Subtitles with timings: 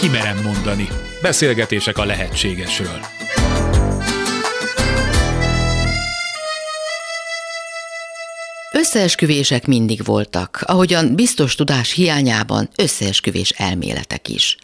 [0.00, 0.88] Kimerem mondani.
[1.22, 3.00] Beszélgetések a lehetségesről.
[8.72, 14.56] Összeesküvések mindig voltak, ahogyan biztos tudás hiányában összeesküvés elméletek is.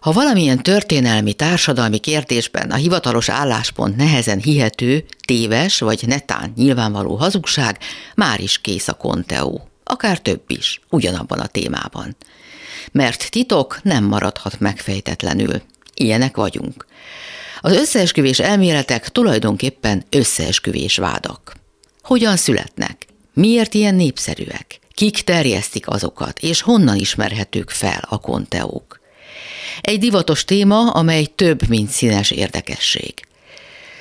[0.00, 7.78] Ha valamilyen történelmi, társadalmi kérdésben a hivatalos álláspont nehezen hihető, téves vagy netán nyilvánvaló hazugság,
[8.14, 9.68] már is kész a konteó.
[9.84, 12.16] Akár több is, ugyanabban a témában.
[12.92, 15.62] Mert titok nem maradhat megfejtetlenül.
[15.94, 16.86] Ilyenek vagyunk.
[17.60, 21.52] Az összeesküvés elméletek tulajdonképpen összeesküvés vádak.
[22.02, 23.06] Hogyan születnek?
[23.34, 24.80] Miért ilyen népszerűek?
[24.94, 29.00] Kik terjesztik azokat, és honnan ismerhetők fel a konteók?
[29.80, 33.14] Egy divatos téma, amely több, mint színes érdekesség.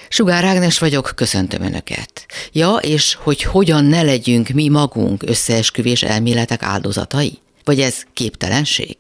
[0.10, 2.26] Sugár Ágnes vagyok, köszöntöm Önöket.
[2.52, 7.40] Ja, és hogy hogyan ne legyünk mi magunk összeesküvés elméletek áldozatai?
[7.64, 8.96] Vagy ez képtelenség?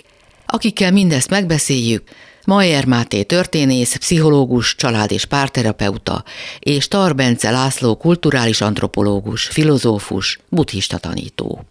[0.46, 2.04] Akikkel mindezt megbeszéljük,
[2.46, 6.24] Majer Máté történész, pszichológus, család- és párterapeuta,
[6.60, 11.66] és Tarbence László kulturális antropológus, filozófus, buddhista tanító.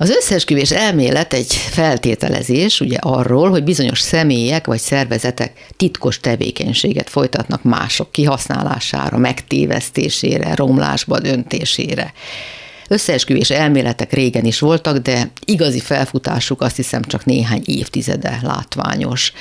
[0.00, 7.62] Az összeesküvés elmélet egy feltételezés, ugye arról, hogy bizonyos személyek vagy szervezetek titkos tevékenységet folytatnak
[7.62, 12.12] mások kihasználására, megtévesztésére, romlásba döntésére.
[12.88, 19.32] Összeesküvés elméletek régen is voltak, de igazi felfutásuk azt hiszem csak néhány évtizede látványos.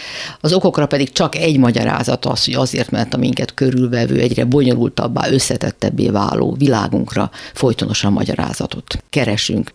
[0.42, 5.30] Az okokra pedig csak egy magyarázat az, hogy azért, mert a minket körülvevő egyre bonyolultabbá,
[5.30, 9.72] összetettebbé váló világunkra folytonosan magyarázatot keresünk.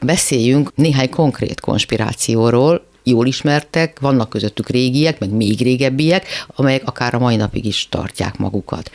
[0.00, 7.18] Beszéljünk néhány konkrét konspirációról, jól ismertek, vannak közöttük régiek, meg még régebbiek, amelyek akár a
[7.18, 8.90] mai napig is tartják magukat.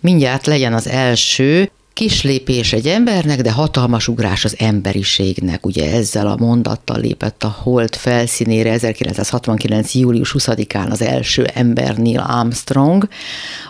[0.00, 5.66] Mindjárt legyen az első, kis lépés egy embernek, de hatalmas ugrás az emberiségnek.
[5.66, 9.94] Ugye ezzel a mondattal lépett a Hold felszínére 1969.
[9.94, 13.08] július 20-án az első ember Neil Armstrong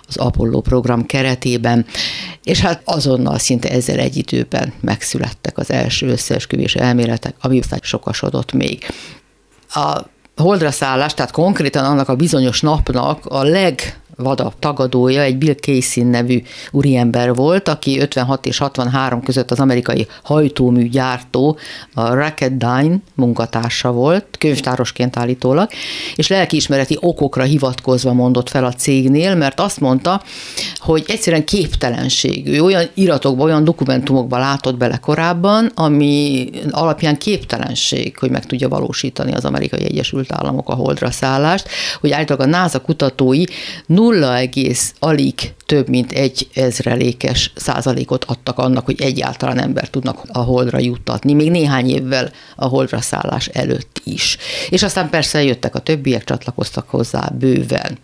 [0.08, 1.86] az Apollo program keretében,
[2.44, 8.86] és hát azonnal szinte ezzel egy időben megszülettek az első összeesküvés elméletek, ami sokasodott még.
[9.68, 10.00] A
[10.36, 16.04] holdra szállás, tehát konkrétan annak a bizonyos napnak a leg vada tagadója egy Bill Casey
[16.04, 21.58] nevű úriember volt, aki 56 és 63 között az amerikai hajtómű gyártó,
[21.94, 25.68] a Racketdyne munkatársa volt, könyvtárosként állítólag,
[26.14, 30.22] és lelkiismereti okokra hivatkozva mondott fel a cégnél, mert azt mondta,
[30.76, 32.46] hogy egyszerűen képtelenség.
[32.46, 39.32] Ő olyan iratokba, olyan dokumentumokba látott bele korábban, ami alapján képtelenség, hogy meg tudja valósítani
[39.32, 41.68] az amerikai Egyesült Államok a holdra szállást,
[42.00, 43.44] hogy állítólag a NASA kutatói
[44.02, 44.48] 0,
[44.98, 45.34] alig
[45.66, 51.50] több mint egy ezrelékes százalékot adtak annak, hogy egyáltalán ember tudnak a holdra juttatni, még
[51.50, 54.36] néhány évvel a holdra szállás előtt is.
[54.68, 57.98] És aztán persze jöttek a többiek, csatlakoztak hozzá bőven.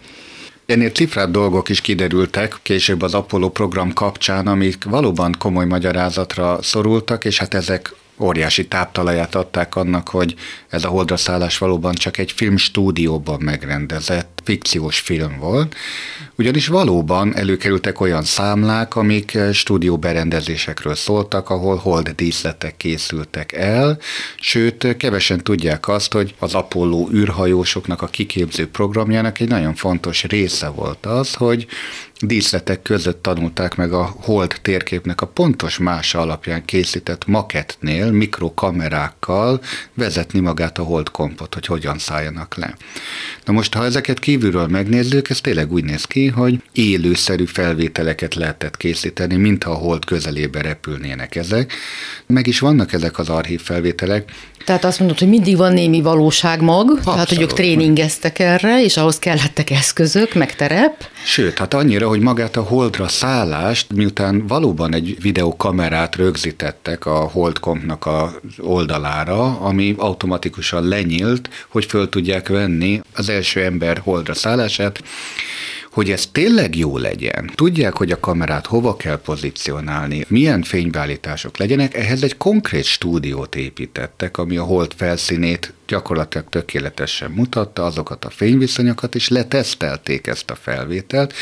[0.66, 7.24] Ennél cifrább dolgok is kiderültek később az Apollo program kapcsán, amik valóban komoly magyarázatra szorultak,
[7.24, 10.34] és hát ezek óriási táptalaját adták annak, hogy
[10.68, 15.74] ez a holdra szállás valóban csak egy filmstúdióban megrendezett fikciós film volt,
[16.34, 23.98] ugyanis valóban előkerültek olyan számlák, amik stúdióberendezésekről szóltak, ahol hold díszletek készültek el,
[24.40, 30.68] sőt, kevesen tudják azt, hogy az Apollo űrhajósoknak a kiképző programjának egy nagyon fontos része
[30.68, 31.66] volt az, hogy
[32.20, 39.60] díszletek között tanulták meg a hold térképnek a pontos mása alapján készített makettnél, mikrokamerákkal
[39.94, 42.74] vezetni magát a hold kompot, hogy hogyan szálljanak le.
[43.44, 48.76] Na most, ha ezeket kívülről megnézzük, ez tényleg úgy néz ki, hogy élőszerű felvételeket lehetett
[48.76, 51.72] készíteni, mintha a hold közelébe repülnének ezek.
[52.26, 54.30] Meg is vannak ezek az archív felvételek,
[54.68, 57.04] tehát azt mondod, hogy mindig van némi valóságmag, Abszolút.
[57.04, 61.04] tehát hogy ők tréningeztek erre, és ahhoz kellettek eszközök, meg terep.
[61.24, 68.06] Sőt, hát annyira, hogy magát a holdra szállást, miután valóban egy videokamerát rögzítettek a holdkompnak
[68.06, 75.02] a oldalára, ami automatikusan lenyílt, hogy föl tudják venni az első ember holdra szállását,
[75.98, 81.94] hogy ez tényleg jó legyen, tudják, hogy a kamerát hova kell pozícionálni, milyen fénybeállítások legyenek,
[81.94, 89.14] ehhez egy konkrét stúdiót építettek, ami a hold felszínét gyakorlatilag tökéletesen mutatta, azokat a fényviszonyokat,
[89.14, 91.32] és letesztelték ezt a felvételt.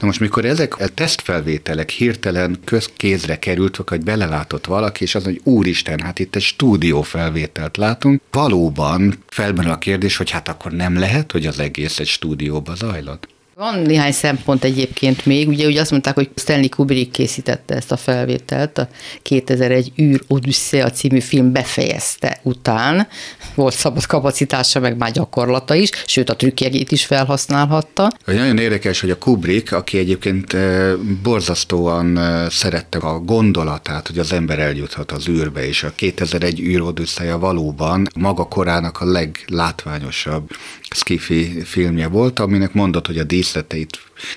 [0.00, 5.40] Na most, mikor ezek a tesztfelvételek hirtelen közkézre került, vagy belelátott valaki, és az, hogy
[5.44, 10.98] úristen, hát itt egy stúdió felvételt látunk, valóban felmerül a kérdés, hogy hát akkor nem
[10.98, 13.34] lehet, hogy az egész egy stúdióba zajlott.
[13.58, 17.96] Van néhány szempont egyébként még, ugye, ugye azt mondták, hogy Stanley Kubrick készítette ezt a
[17.96, 18.88] felvételt, a
[19.22, 23.08] 2001 űr Odyssea című film befejezte után,
[23.54, 28.10] volt szabad kapacitása, meg már gyakorlata is, sőt a trükkjegét is felhasználhatta.
[28.24, 30.92] Nagyon érdekes, hogy a Kubrick, aki egyébként eh,
[31.22, 36.80] borzasztóan eh, szerette a gondolatát, hogy az ember eljuthat az űrbe, és a 2001 űr
[36.80, 40.50] Odyssea valóban maga korának a leglátványosabb
[40.90, 43.86] skifi filmje volt, aminek mondott, hogy a sete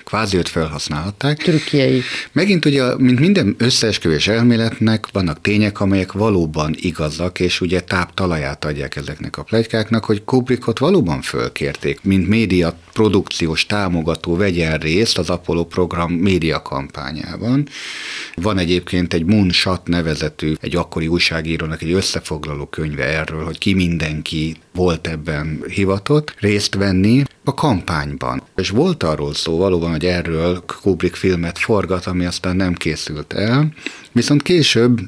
[0.04, 1.42] kvázi őt felhasználhatták.
[1.42, 2.02] Trükkjei.
[2.32, 8.96] Megint ugye, mint minden összeesküvés elméletnek vannak tények, amelyek valóban igazak, és ugye táptalaját adják
[8.96, 15.64] ezeknek a plegykáknak, hogy Kubrickot valóban fölkérték, mint média produkciós támogató vegyen részt az Apollo
[15.64, 17.68] program média kampányában.
[18.34, 24.56] Van egyébként egy Moonshot nevezetű, egy akkori újságírónak egy összefoglaló könyve erről, hogy ki mindenki
[24.72, 28.42] volt ebben hivatott részt venni a kampányban.
[28.56, 33.72] És volt arról szó valóban, hogy erről Kubrick filmet forgat, ami aztán nem készült el,
[34.12, 35.00] viszont később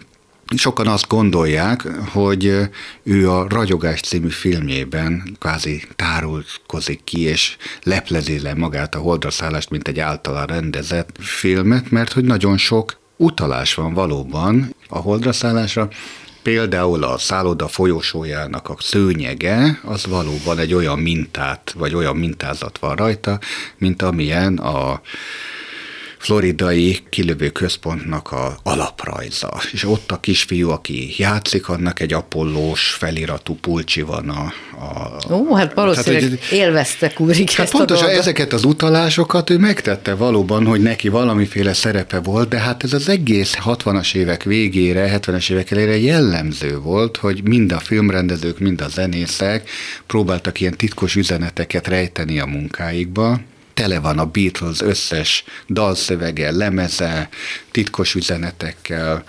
[0.56, 1.82] Sokan azt gondolják,
[2.12, 2.68] hogy
[3.02, 9.88] ő a Ragyogás című filmjében kvázi tárulkozik ki, és leplezi le magát a holdraszállást, mint
[9.88, 15.88] egy általa rendezett filmet, mert hogy nagyon sok utalás van valóban a holdraszállásra,
[16.42, 22.96] Például a szálloda folyosójának a szőnyege, az valóban egy olyan mintát, vagy olyan mintázat van
[22.96, 23.38] rajta,
[23.78, 25.00] mint amilyen a
[26.22, 29.60] floridai kilövő központnak a alaprajza.
[29.72, 34.52] És ott a kisfiú, aki játszik, annak egy apollós feliratú pulcsi van a...
[34.84, 39.50] a Ó, hát valószínűleg tehát, hogy, élvezte Kubrick hát ezt Pontosan a ezeket az utalásokat
[39.50, 44.42] ő megtette valóban, hogy neki valamiféle szerepe volt, de hát ez az egész 60-as évek
[44.42, 49.68] végére, 70-es évek elére jellemző volt, hogy mind a filmrendezők, mind a zenészek
[50.06, 53.40] próbáltak ilyen titkos üzeneteket rejteni a munkáikba,
[53.74, 57.28] tele van a Beatles összes dalszövege, lemeze,
[57.70, 59.24] titkos üzenetekkel,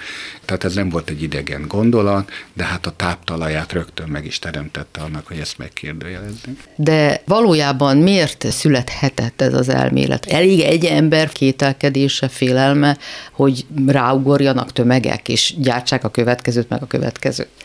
[0.46, 5.02] tehát ez nem volt egy idegen gondolat, de hát a táptalaját rögtön meg is teremtette
[5.02, 6.58] annak, hogy ezt megkérdőjelezni.
[6.76, 10.26] De valójában miért születhetett ez az elmélet?
[10.26, 12.98] Elég egy ember kételkedése, félelme,
[13.32, 17.63] hogy ráugorjanak tömegek, és gyártsák a következőt, meg a következőt?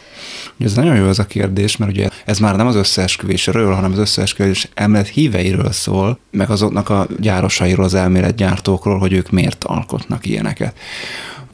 [0.59, 3.99] Ez nagyon jó ez a kérdés, mert ugye ez már nem az összeesküvésről, hanem az
[3.99, 10.79] összeesküvés elmélet híveiről szól, meg azoknak a gyárosairól, az elméletgyártókról, hogy ők miért alkotnak ilyeneket.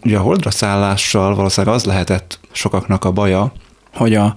[0.05, 3.53] Ugye a holdra szállással valószínűleg az lehetett sokaknak a baja,
[3.95, 4.35] hogy a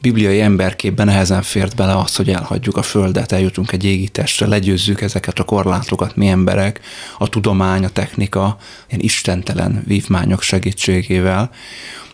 [0.00, 5.00] bibliai emberképben nehezen fért bele az, hogy elhagyjuk a földet, eljutunk egy égi testre, legyőzzük
[5.00, 6.80] ezeket a korlátokat, mi emberek,
[7.18, 8.56] a tudomány, a technika,
[8.88, 11.50] ilyen istentelen vívmányok segítségével.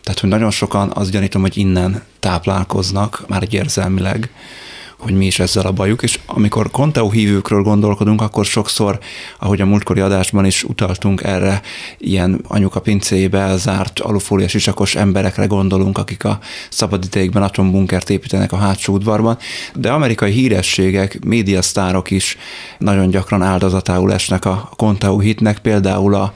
[0.05, 4.29] Tehát, hogy nagyon sokan azt gyanítom, hogy innen táplálkoznak, már egy érzelmileg,
[4.97, 8.99] hogy mi is ezzel a bajuk, és amikor Conteo hívőkről gondolkodunk, akkor sokszor,
[9.39, 11.61] ahogy a múltkori adásban is utaltunk erre,
[11.97, 18.93] ilyen anyuka pincébe elzárt alufóliás isakos emberekre gondolunk, akik a szabadidejükben atombunkert építenek a hátsó
[18.93, 19.37] udvarban,
[19.75, 22.37] de amerikai hírességek, médiasztárok is
[22.77, 26.33] nagyon gyakran áldozatául esnek a Conteo hitnek, például a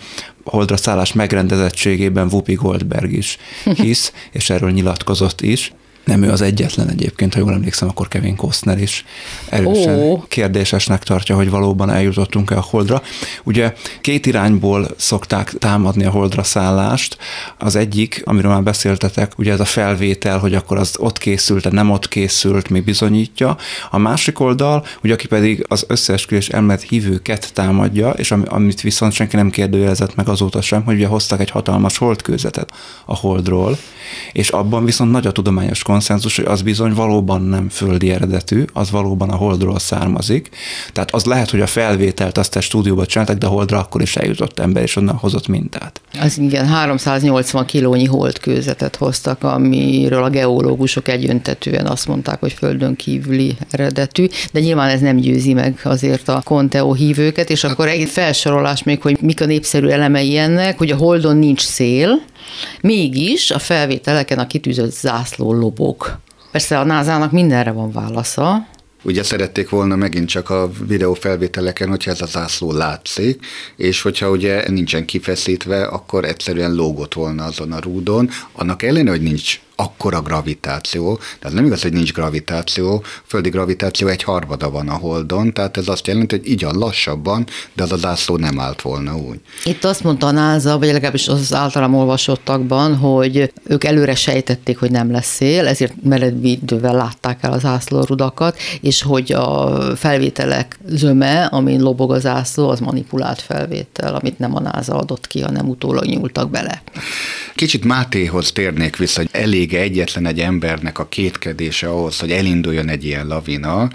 [0.49, 3.37] holdra szállás megrendezettségében Whoopi Goldberg is
[3.75, 5.73] hisz, és erről nyilatkozott is.
[6.09, 9.05] Nem ő az egyetlen egyébként, ha jól emlékszem, akkor Kevin Costner is
[9.49, 10.27] erősen oh.
[10.27, 13.01] kérdésesnek tartja, hogy valóban eljutottunk-e a holdra.
[13.43, 17.17] Ugye két irányból szokták támadni a holdra szállást.
[17.57, 21.91] Az egyik, amiről már beszéltetek, ugye ez a felvétel, hogy akkor az ott készült, nem
[21.91, 23.57] ott készült, mi bizonyítja.
[23.89, 29.35] A másik oldal, ugye aki pedig az összeesküvés elmélet hívőket támadja, és amit viszont senki
[29.35, 32.71] nem kérdőjelezett meg azóta sem, hogy ugye hoztak egy hatalmas holdkőzetet
[33.05, 33.77] a holdról,
[34.31, 38.91] és abban viszont nagy a tudományos konszenzus, hogy az bizony valóban nem földi eredetű, az
[38.91, 40.49] valóban a holdról származik.
[40.93, 44.15] Tehát az lehet, hogy a felvételt azt a stúdióba csináltak, de a holdra akkor is
[44.15, 46.01] eljutott ember, és onnan hozott mintát.
[46.21, 53.57] Az igen, 380 kilónyi holdkőzetet hoztak, amiről a geológusok egyöntetően azt mondták, hogy földön kívüli
[53.69, 58.83] eredetű, de nyilván ez nem győzi meg azért a Conteo hívőket, és akkor egy felsorolás
[58.83, 62.21] még, hogy mik a népszerű elemei ennek, hogy a holdon nincs szél,
[62.81, 66.19] Mégis a felvételeken a kitűzött zászló lobog.
[66.51, 68.67] Persze a názának mindenre van válasza,
[69.03, 74.69] Ugye szerették volna megint csak a videófelvételeken, hogyha ez a zászló látszik, és hogyha ugye
[74.69, 78.29] nincsen kifeszítve, akkor egyszerűen lógott volna azon a rúdon.
[78.51, 84.23] Annak ellenére, hogy nincs akkora gravitáció, tehát nem igaz, hogy nincs gravitáció, földi gravitáció egy
[84.23, 87.97] harmada van a Holdon, tehát ez azt jelenti, hogy így a lassabban, de az a
[87.97, 89.39] zászló nem állt volna úgy.
[89.63, 94.91] Itt azt mondta a NASA, vagy legalábbis az általam olvasottakban, hogy ők előre sejtették, hogy
[94.91, 101.81] nem lesz szél, ezért meredvidővel látták el az zászlórudakat, és hogy a felvételek zöme, amin
[101.81, 106.49] lobog a zászló, az manipulált felvétel, amit nem a NASA adott ki, hanem utólag nyúltak
[106.49, 106.81] bele.
[107.55, 113.05] Kicsit Mátéhoz térnék vissza, hogy elég egyetlen egy embernek a kétkedése ahhoz, hogy elinduljon egy
[113.05, 113.89] ilyen lavina,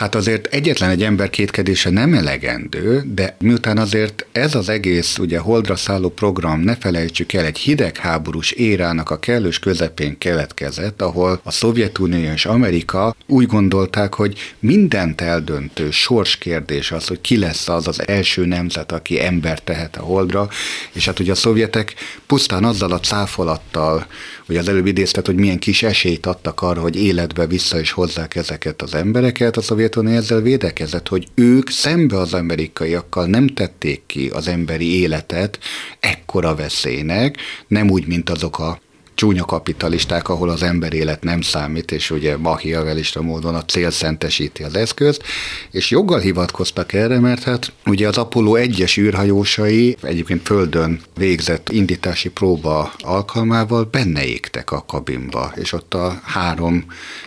[0.00, 5.38] Hát azért egyetlen egy ember kétkedése nem elegendő, de miután azért ez az egész ugye
[5.38, 11.50] holdra szálló program, ne felejtsük el, egy hidegháborús érának a kellős közepén keletkezett, ahol a
[11.50, 18.08] Szovjetunió és Amerika úgy gondolták, hogy mindent eldöntő sorskérdés az, hogy ki lesz az az
[18.08, 20.48] első nemzet, aki ember tehet a holdra,
[20.92, 21.94] és hát ugye a szovjetek
[22.26, 24.06] pusztán azzal a cáfolattal,
[24.46, 28.36] hogy az előbb idéztet, hogy milyen kis esélyt adtak arra, hogy életbe vissza is hozzák
[28.36, 34.28] ezeket az embereket, a Szovjetunió ezzel védekezett, hogy ők szembe az amerikaiakkal nem tették ki
[34.28, 35.58] az emberi életet
[36.00, 37.36] ekkora veszélynek,
[37.68, 38.80] nem úgy, mint azok a
[39.20, 44.62] csúnya kapitalisták, ahol az ember élet nem számít, és ugye machiavelista módon a cél szentesíti
[44.62, 45.22] az eszközt,
[45.70, 52.28] és joggal hivatkoztak erre, mert hát ugye az Apollo egyes űrhajósai egyébként földön végzett indítási
[52.28, 56.84] próba alkalmával benne égtek a kabinba, és ott a három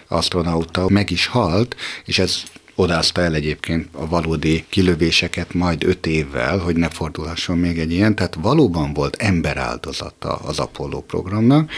[0.07, 2.43] astronauta meg is halt, és ez
[2.75, 8.15] odázta el egyébként a valódi kilövéseket majd öt évvel, hogy ne fordulhasson még egy ilyen,
[8.15, 11.71] tehát valóban volt emberáldozata az Apollo programnak,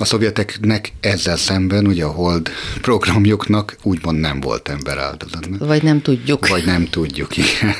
[0.00, 5.48] a szovjeteknek ezzel szemben, ugye a Hold programjuknak úgymond nem volt emberáldozat.
[5.58, 6.48] Vagy nem tudjuk.
[6.48, 7.74] Vagy nem tudjuk, igen.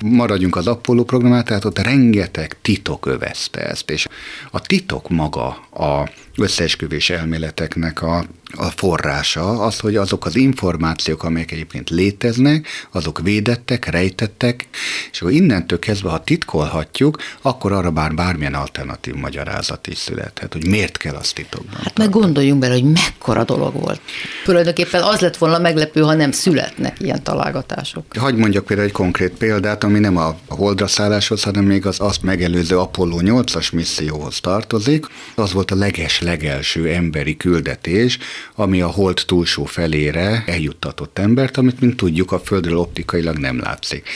[0.00, 4.06] Maradjunk az Apollo programát, tehát ott rengeteg titok övezte ezt, és
[4.50, 11.50] a titok maga a összeesküvés elméleteknek a, a forrása az, hogy azok az információk, amelyek
[11.52, 14.68] egyébként léteznek, azok védettek, rejtettek,
[15.12, 20.66] és akkor innentől kezdve, ha titkolhatjuk, akkor arra bár bármilyen alternatív magyarázat is születhet, hogy
[20.66, 21.80] miért kell azt titokban.
[21.82, 24.00] Hát meg gondoljunk bele, hogy mekkora dolog volt.
[24.44, 28.04] Tulajdonképpen az lett volna meglepő, ha nem születnek ilyen találgatások.
[28.18, 32.22] Hagy mondjak például egy konkrét példát, ami nem a holdra szálláshoz, hanem még az azt
[32.22, 35.06] megelőző Apollo 8-as misszióhoz tartozik.
[35.34, 38.18] Az volt a leges legelső emberi küldetés,
[38.54, 44.08] ami a hold túlsó felére eljuttatott embert, amit, mint tudjuk, a Földről optikailag nem látszik.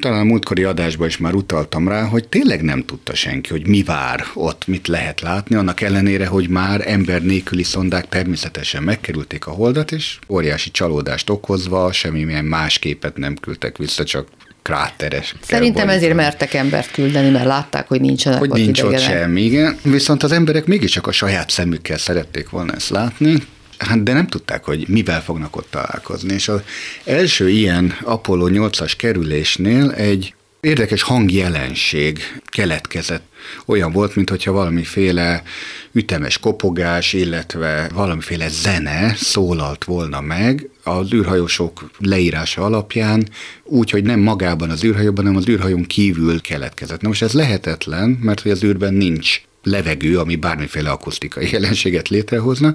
[0.00, 3.82] Talán a múltkori adásban is már utaltam rá, hogy tényleg nem tudta senki, hogy mi
[3.82, 9.50] vár ott, mit lehet látni, annak ellenére, hogy már ember nélküli szondák természetesen megkerülték a
[9.50, 14.26] holdat, és óriási csalódást okozva semmilyen más képet nem küldtek vissza, csak
[14.62, 15.34] kráteres.
[15.42, 19.08] Szerintem ezért mertek embert küldeni, mert látták, hogy nincsenek hogy ott nincs idegenek.
[19.08, 19.76] ott semmi, igen.
[19.82, 23.42] Viszont az emberek mégiscsak a saját szemükkel szerették volna ezt látni,
[23.78, 26.34] Hát de nem tudták, hogy mivel fognak ott találkozni.
[26.34, 26.60] És az
[27.04, 33.22] első ilyen Apollo 8-as kerülésnél egy érdekes hangjelenség keletkezett.
[33.66, 35.42] Olyan volt, mintha valamiféle
[35.92, 43.28] ütemes kopogás, illetve valamiféle zene szólalt volna meg az űrhajósok leírása alapján,
[43.64, 47.00] úgy, hogy nem magában az űrhajóban, hanem az űrhajón kívül keletkezett.
[47.00, 52.74] Na most ez lehetetlen, mert hogy az űrben nincs levegő, ami bármiféle akusztikai jelenséget létrehozna,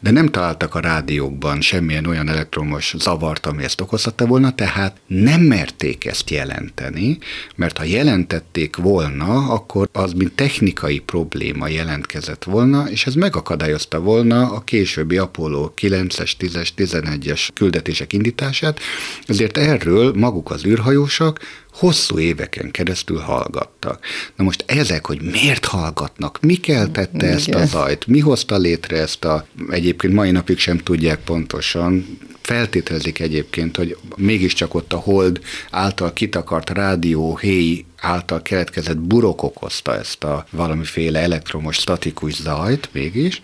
[0.00, 5.40] de nem találtak a rádiókban semmilyen olyan elektromos zavart, ami ezt okozhatta volna, tehát nem
[5.40, 7.18] merték ezt jelenteni,
[7.56, 14.52] mert ha jelentették volna, akkor az mint technikai probléma jelentkezett volna, és ez megakadályozta volna
[14.52, 18.80] a későbbi Apollo 9-es, 10-es, 11-es küldetések indítását,
[19.26, 21.38] ezért erről maguk az űrhajósok
[21.72, 24.04] hosszú éveken keresztül hallgattak.
[24.36, 29.24] Na most ezek, hogy miért hallgatnak, mi keltette ezt a zajt, mi hozta létre ezt
[29.24, 36.12] a, egyébként mai napig sem tudják pontosan, feltételezik egyébként, hogy mégiscsak ott a hold által
[36.12, 43.40] kitakart rádió héj által keletkezett burok okozta ezt a valamiféle elektromos statikus zajt mégis,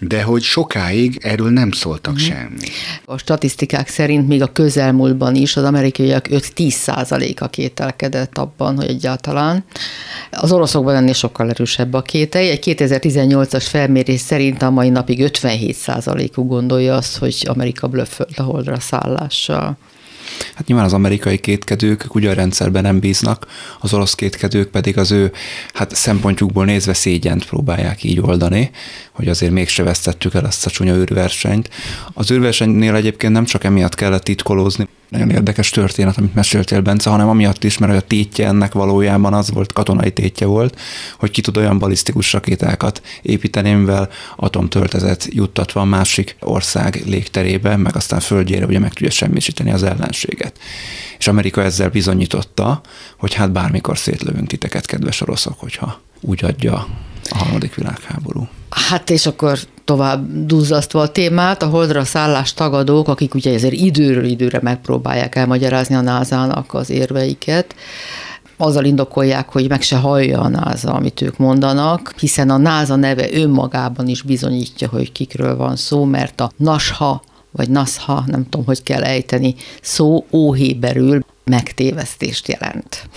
[0.00, 2.28] de hogy sokáig erről nem szóltak uh-huh.
[2.28, 2.68] semmi.
[3.04, 9.64] A statisztikák szerint még a közelmúltban is az amerikaiak 5-10 százaléka kételkedett abban, hogy egyáltalán.
[10.30, 12.48] Az oroszokban ennél sokkal erősebb a kételj.
[12.48, 18.42] Egy 2018-as felmérés szerint a mai napig 57 százalékuk gondolja azt, hogy Amerika blöffölt a
[18.42, 19.78] holdra szállással.
[20.54, 23.46] Hát nyilván az amerikai kétkedők ugye a rendszerben nem bíznak,
[23.80, 25.32] az orosz kétkedők pedig az ő
[25.72, 28.70] hát szempontjukból nézve szégyent próbálják így oldani,
[29.14, 31.70] hogy azért mégse vesztettük el azt a csúnya űrversenyt.
[32.12, 37.28] Az űrversenynél egyébként nem csak emiatt kellett titkolózni, nagyon érdekes történet, amit meséltél, Bence, hanem
[37.28, 40.78] amiatt is, mert a tétje ennek valójában az volt, katonai tétje volt,
[41.18, 47.96] hogy ki tud olyan balisztikus rakétákat építeni, mivel atomtöltezet juttatva a másik ország légterébe, meg
[47.96, 50.58] aztán földjére ugye meg tudja semmisíteni az ellenséget.
[51.18, 52.80] És Amerika ezzel bizonyította,
[53.18, 56.86] hogy hát bármikor szétlövünk titeket, kedves oroszok, hogyha úgy adja
[57.30, 58.48] a harmadik világháború.
[58.70, 64.24] Hát és akkor tovább duzzasztva a témát, a holdra szállás tagadók, akik ugye ezért időről
[64.24, 67.74] időre megpróbálják elmagyarázni a názának az érveiket,
[68.56, 73.32] azzal indokolják, hogy meg se hallja a NASA, amit ők mondanak, hiszen a NASA neve
[73.32, 78.82] önmagában is bizonyítja, hogy kikről van szó, mert a nasha vagy nasha, nem tudom, hogy
[78.82, 83.08] kell ejteni, szó óhéberül megtévesztést jelent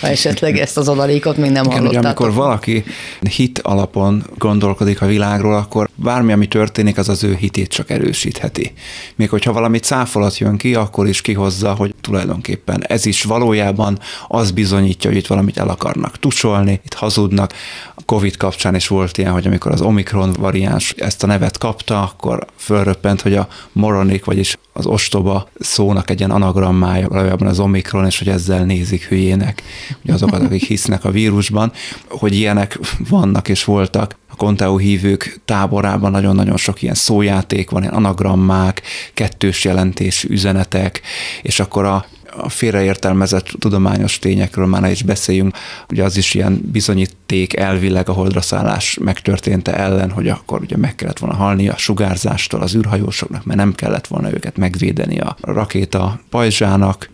[0.00, 2.84] ha esetleg ezt az adalékot még nem Igen, ugye, amikor valaki
[3.20, 8.72] hit alapon gondolkodik a világról, akkor bármi, ami történik, az az ő hitét csak erősítheti.
[9.16, 13.98] Még hogyha valami cáfolat jön ki, akkor is kihozza, hogy tulajdonképpen ez is valójában
[14.28, 17.52] az bizonyítja, hogy itt valamit el akarnak tusolni, itt hazudnak.
[17.94, 22.02] A Covid kapcsán is volt ilyen, hogy amikor az Omikron variáns ezt a nevet kapta,
[22.02, 28.06] akkor fölröppent, hogy a moronik, vagyis az ostoba szónak egy ilyen anagrammája valójában az Omikron,
[28.06, 29.62] és hogy ezzel nézik hülyének
[30.04, 31.72] ugye azokat, akik hisznek a vírusban,
[32.08, 34.18] hogy ilyenek vannak és voltak.
[34.32, 38.82] A Conteo hívők táborában nagyon-nagyon sok ilyen szójáték van, ilyen anagrammák,
[39.14, 41.00] kettős jelentésű üzenetek,
[41.42, 42.04] és akkor a
[42.36, 45.56] a félreértelmezett tudományos tényekről már ne is beszéljünk,
[45.90, 51.18] ugye az is ilyen bizonyíték elvileg a holdraszállás megtörténte ellen, hogy akkor ugye meg kellett
[51.18, 57.08] volna halni a sugárzástól az űrhajósoknak, mert nem kellett volna őket megvédeni a rakéta pajzsának,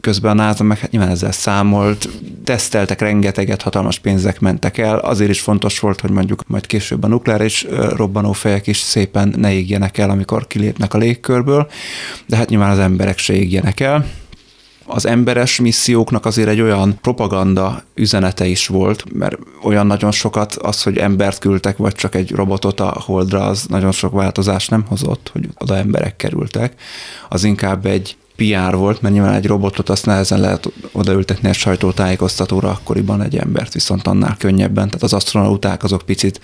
[0.00, 2.08] közben a NASA meg hát nyilván ezzel számolt,
[2.44, 7.06] teszteltek rengeteget, hatalmas pénzek mentek el, azért is fontos volt, hogy mondjuk majd később a
[7.06, 11.70] nukleáris robbanófejek is szépen ne égjenek el, amikor kilépnek a légkörből,
[12.26, 14.06] de hát nyilván az emberek se égjenek el
[14.86, 20.82] az emberes misszióknak azért egy olyan propaganda üzenete is volt, mert olyan nagyon sokat az,
[20.82, 25.30] hogy embert küldtek, vagy csak egy robotot a holdra, az nagyon sok változást nem hozott,
[25.32, 26.74] hogy oda emberek kerültek.
[27.28, 32.70] Az inkább egy PR volt, mert nyilván egy robotot azt nehezen lehet odaültetni egy sajtótájékoztatóra,
[32.70, 34.86] akkoriban egy embert viszont annál könnyebben.
[34.86, 36.40] Tehát az astronauták azok picit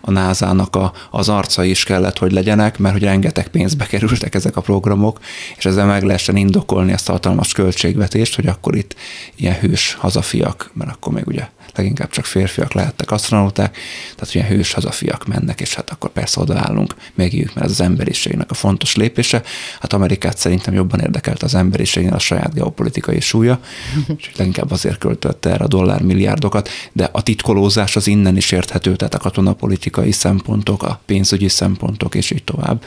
[0.00, 4.56] a NASA-nak a, az arca is kellett, hogy legyenek, mert hogy rengeteg pénzbe kerültek ezek
[4.56, 5.18] a programok,
[5.56, 8.94] és ezzel meg lehessen indokolni ezt a hatalmas költségvetést, hogy akkor itt
[9.36, 13.76] ilyen hős hazafiak, mert akkor még ugye leginkább csak férfiak lehettek astronauták,
[14.16, 18.50] tehát ilyen hős hazafiak mennek, és hát akkor persze odaállunk mögéjük, mert ez az emberiségnek
[18.50, 19.42] a fontos lépése.
[19.80, 21.00] Hát Amerikát szerintem jobban
[21.34, 23.58] érdekelt az emberiségnél a saját geopolitikai súlya,
[24.10, 28.96] úgyhogy leginkább azért költötte erre a dollár milliárdokat, de a titkolózás az innen is érthető,
[28.96, 32.84] tehát a katonapolitikai szempontok, a pénzügyi szempontok, és így tovább.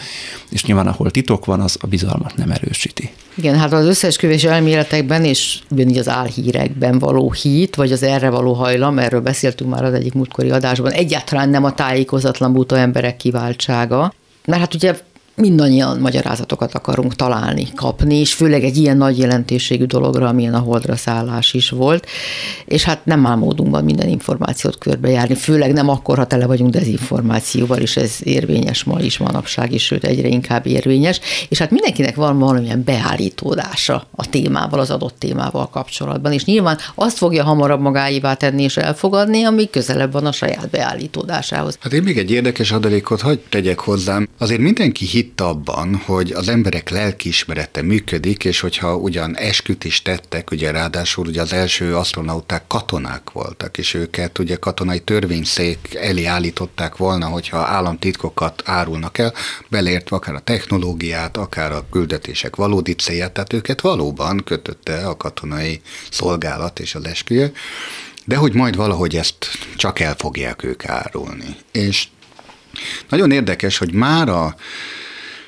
[0.50, 3.10] És nyilván ahol titok van, az a bizalmat nem erősíti.
[3.36, 8.54] Igen, hát az összeesküvés elméletekben és ugyanígy az álhírekben való hit, vagy az erre való
[8.54, 14.14] hajlam, erről beszéltünk már az egyik múltkori adásban, egyáltalán nem a tájékozatlan buta emberek kiváltsága.
[14.46, 14.96] Mert hát ugye
[15.38, 20.96] mindannyian magyarázatokat akarunk találni, kapni, és főleg egy ilyen nagy jelentőségű dologra, amilyen a holdra
[20.96, 22.08] szállás is volt,
[22.66, 27.78] és hát nem áll módunkban minden információt körbejárni, főleg nem akkor, ha tele vagyunk dezinformációval,
[27.78, 31.20] és ez érvényes ma is, manapság is, sőt egyre inkább érvényes,
[31.50, 37.18] és hát mindenkinek van valamilyen beállítódása a témával, az adott témával kapcsolatban, és nyilván azt
[37.18, 41.78] fogja hamarabb magáévá tenni és elfogadni, ami közelebb van a saját beállítódásához.
[41.80, 44.28] Hát én még egy érdekes adalékot hagy tegyek hozzám.
[44.38, 50.02] Azért mindenki hit hitt abban, hogy az emberek lelkiismerete működik, és hogyha ugyan esküt is
[50.02, 56.26] tettek, ugye ráadásul ugye az első asztronauták katonák voltak, és őket ugye katonai törvényszék elé
[56.26, 59.34] állították volna, hogyha államtitkokat árulnak el,
[59.70, 65.82] beleértve akár a technológiát, akár a küldetések valódi célját, tehát őket valóban kötötte a katonai
[66.12, 67.52] szolgálat és az esküje,
[68.26, 69.36] de hogy majd valahogy ezt
[69.76, 71.56] csak el fogják ők árulni.
[71.72, 72.08] És
[73.10, 74.56] nagyon érdekes, hogy már a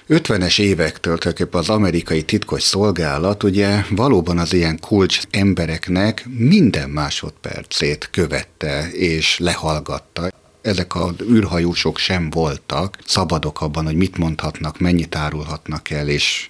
[0.10, 8.10] 50-es évektől tulajdonképpen az amerikai titkos szolgálat ugye valóban az ilyen kulcs embereknek minden másodpercét
[8.12, 10.32] követte és lehallgatta.
[10.62, 16.48] Ezek az űrhajósok sem voltak szabadok abban, hogy mit mondhatnak, mennyit árulhatnak el, és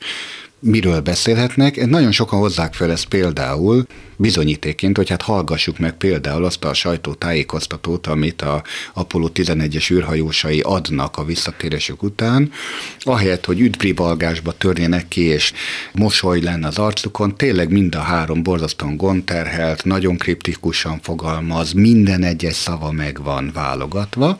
[0.59, 1.85] miről beszélhetnek.
[1.85, 3.85] Nagyon sokan hozzák fel ezt például
[4.19, 11.17] bizonyítéként, hogy hát hallgassuk meg például azt a sajtótájékoztatót, amit a Apollo 11-es űrhajósai adnak
[11.17, 12.51] a visszatérésük után,
[12.99, 15.53] ahelyett, hogy üdvrivalgásba törjenek ki, és
[15.93, 22.55] mosoly lenne az arcukon, tényleg mind a három borzasztóan gonterhelt, nagyon kriptikusan fogalmaz, minden egyes
[22.55, 24.39] szava meg van válogatva.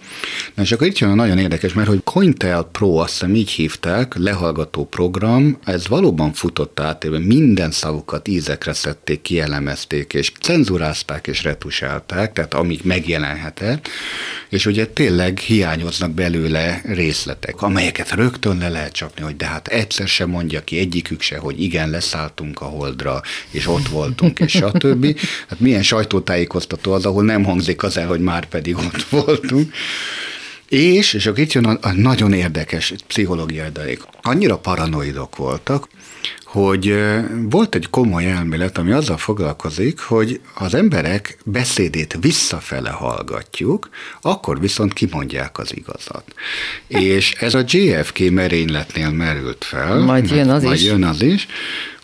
[0.54, 3.50] Na és akkor itt jön a nagyon érdekes, mert hogy Cointel Pro, azt hiszem így
[3.50, 9.30] hívták, lehallgató program, ez valóban futott át, minden szavukat ízekre szedték,
[9.70, 13.88] kielemezték, és cenzurázták és retusálták, tehát amíg megjelenhetett,
[14.50, 20.08] és ugye tényleg hiányoznak belőle részletek, amelyeket rögtön le lehet csapni, hogy de hát egyszer
[20.08, 25.20] sem mondja ki egyikük se, hogy igen, leszálltunk a holdra, és ott voltunk, és stb.
[25.48, 29.74] Hát milyen sajtótájékoztató az, ahol nem hangzik az el, hogy már pedig ott voltunk.
[30.70, 34.02] És, és akkor itt jön a, a nagyon érdekes pszichológiai dalék.
[34.22, 35.88] Annyira paranoidok voltak,
[36.44, 36.96] hogy
[37.50, 43.90] volt egy komoly elmélet, ami azzal foglalkozik, hogy az emberek beszédét visszafele hallgatjuk,
[44.22, 46.24] akkor viszont kimondják az igazat.
[46.88, 50.00] És ez a JFK merényletnél merült fel.
[50.00, 50.86] Majd jön az majd is.
[50.86, 51.48] jön az is,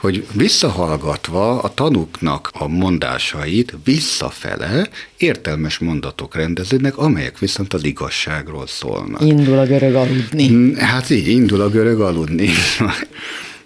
[0.06, 9.22] hogy visszahallgatva a tanuknak a mondásait visszafele értelmes mondatok rendeződnek, amelyek viszont az igazságról szólnak.
[9.22, 10.76] Indul a görög aludni.
[10.80, 12.50] Hát így indul a görög aludni.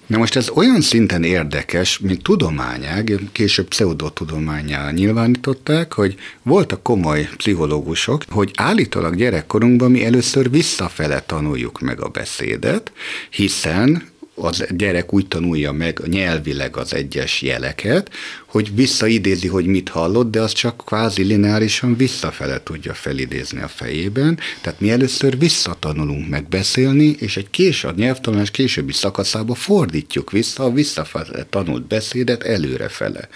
[0.08, 8.24] Na most ez olyan szinten érdekes, mint tudományág, később pseudotudományá nyilvánították, hogy voltak komoly pszichológusok,
[8.30, 12.92] hogy állítólag gyerekkorunkban mi először visszafele tanuljuk meg a beszédet,
[13.30, 14.04] hiszen
[14.42, 18.12] az gyerek úgy tanulja meg nyelvileg az egyes jeleket,
[18.46, 24.40] hogy visszaidézi, hogy mit hallott, de az csak kvázi lineárisan visszafele tudja felidézni a fejében.
[24.62, 30.64] Tehát mi először visszatanulunk meg beszélni, és egy kés, a nyelvtanulás későbbi szakaszába fordítjuk vissza
[30.64, 33.30] a visszafele tanult beszédet előrefele.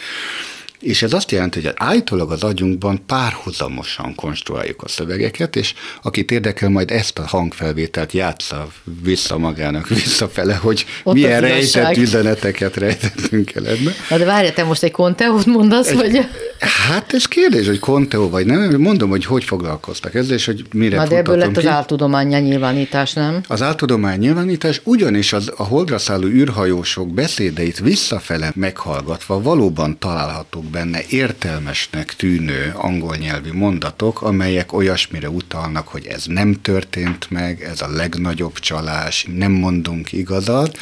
[0.83, 6.69] És ez azt jelenti, hogy állítólag az agyunkban párhuzamosan konstruáljuk a szövegeket, és akit érdekel,
[6.69, 8.67] majd ezt a hangfelvételt játsza
[9.03, 13.91] vissza magának visszafele, hogy Ott milyen rejtett üzeneteket rejtettünk el ebbe.
[14.09, 16.27] Na de várj, te most egy konteót mondasz, vagy?
[16.59, 18.81] Hát ez kérdés, hogy Conteo vagy nem.
[18.81, 21.69] Mondom, hogy hogy foglalkoztak ezzel, és hogy mire Na de ebből lett az ki.
[21.69, 23.41] áltudományá nyilvánítás, nem?
[23.47, 31.01] Az áltudomány nyilvánítás ugyanis az, a holdra szálló űrhajósok beszédeit visszafele meghallgatva valóban találhatók benne
[31.09, 37.89] értelmesnek tűnő angol nyelvi mondatok, amelyek olyasmire utalnak, hogy ez nem történt meg, ez a
[37.89, 40.77] legnagyobb csalás, nem mondunk igazat,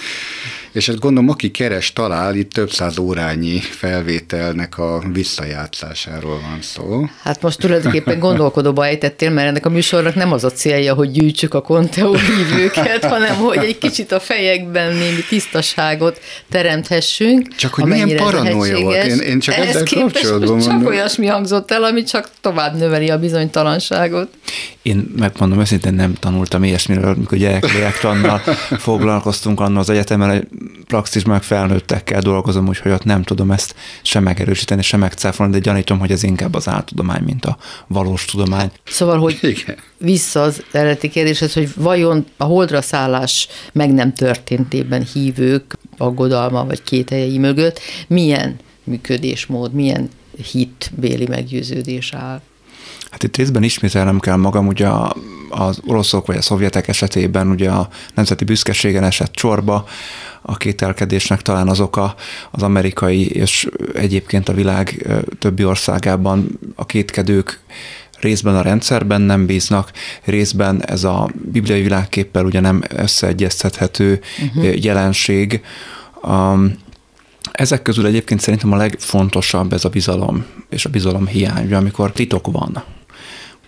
[0.72, 7.06] és ezt gondolom, aki keres, talál, itt több száz órányi felvételnek a visszajátszásáról van szó.
[7.24, 11.54] Hát most tulajdonképpen gondolkodóba ejtettél, mert ennek a műsornak nem az a célja, hogy gyűjtsük
[11.54, 17.56] a Conteo hívőket, hanem hogy egy kicsit a fejekben némi tisztaságot teremthessünk.
[17.56, 19.06] Csak hogy milyen paranoia volt.
[19.06, 20.92] Én- én csak képest kapcsolatban most Csak mondom.
[20.94, 24.28] olyasmi hangzott el, ami csak tovább növeli a bizonytalanságot.
[24.82, 28.38] Én megmondom őszintén nem tanultam ilyesmiről, amikor gyereklélektrannal
[28.78, 30.48] foglalkoztunk annól az egyetemen,
[31.26, 36.12] meg felnőttekkel dolgozom, úgyhogy ott nem tudom ezt sem megerősíteni, sem megcáfolni, de gyanítom, hogy
[36.12, 38.72] ez inkább az áltudomány, mint a valós tudomány.
[38.84, 39.78] Szóval, hogy Igen.
[39.98, 46.84] vissza az eredeti kérdéshez, hogy vajon a holdra szállás meg nem történtében hívők aggodalma vagy
[46.84, 50.10] kételjei mögött milyen működésmód, milyen
[50.52, 52.42] hitbéli meggyőződés áll?
[53.12, 54.88] Hát itt részben ismételnem kell magam, ugye
[55.50, 59.86] az oroszok vagy a szovjetek esetében ugye a nemzeti büszkeségen esett csorba,
[60.42, 62.16] a kételkedésnek talán az oka
[62.52, 65.08] az amerikai és egyébként a világ
[65.40, 67.60] többi országában a kétkedők
[68.20, 69.92] részben a rendszerben nem bíznak,
[70.24, 74.84] részben ez a bibliai világképpel ugye nem összeegyeztethető uh-huh.
[74.84, 75.62] jelenség.
[76.24, 76.74] Um,
[77.52, 82.52] ezek közül egyébként szerintem a legfontosabb ez a bizalom és a bizalom hiány, amikor titok
[82.52, 82.84] van.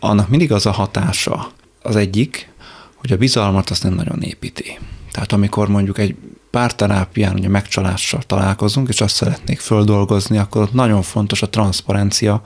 [0.06, 1.52] Annak mindig az a hatása.
[1.82, 2.52] Az egyik,
[2.96, 4.80] hogy a bizalmat azt nem nagyon építi.
[5.12, 6.16] Tehát amikor mondjuk egy
[6.52, 12.42] párterápián ugye megcsalással találkozunk, és azt szeretnék földolgozni, akkor ott nagyon fontos a transzparencia,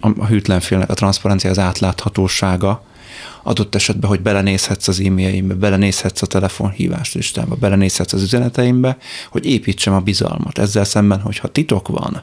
[0.00, 2.84] a a hűtlen félnek a transzparencia, az átláthatósága,
[3.42, 8.96] adott esetben, hogy belenézhetsz az e-mailjeimbe, belenézhetsz a telefonhívás listámba, belenézhetsz az üzeneteimbe,
[9.30, 10.58] hogy építsem a bizalmat.
[10.58, 12.22] Ezzel szemben, hogyha titok van,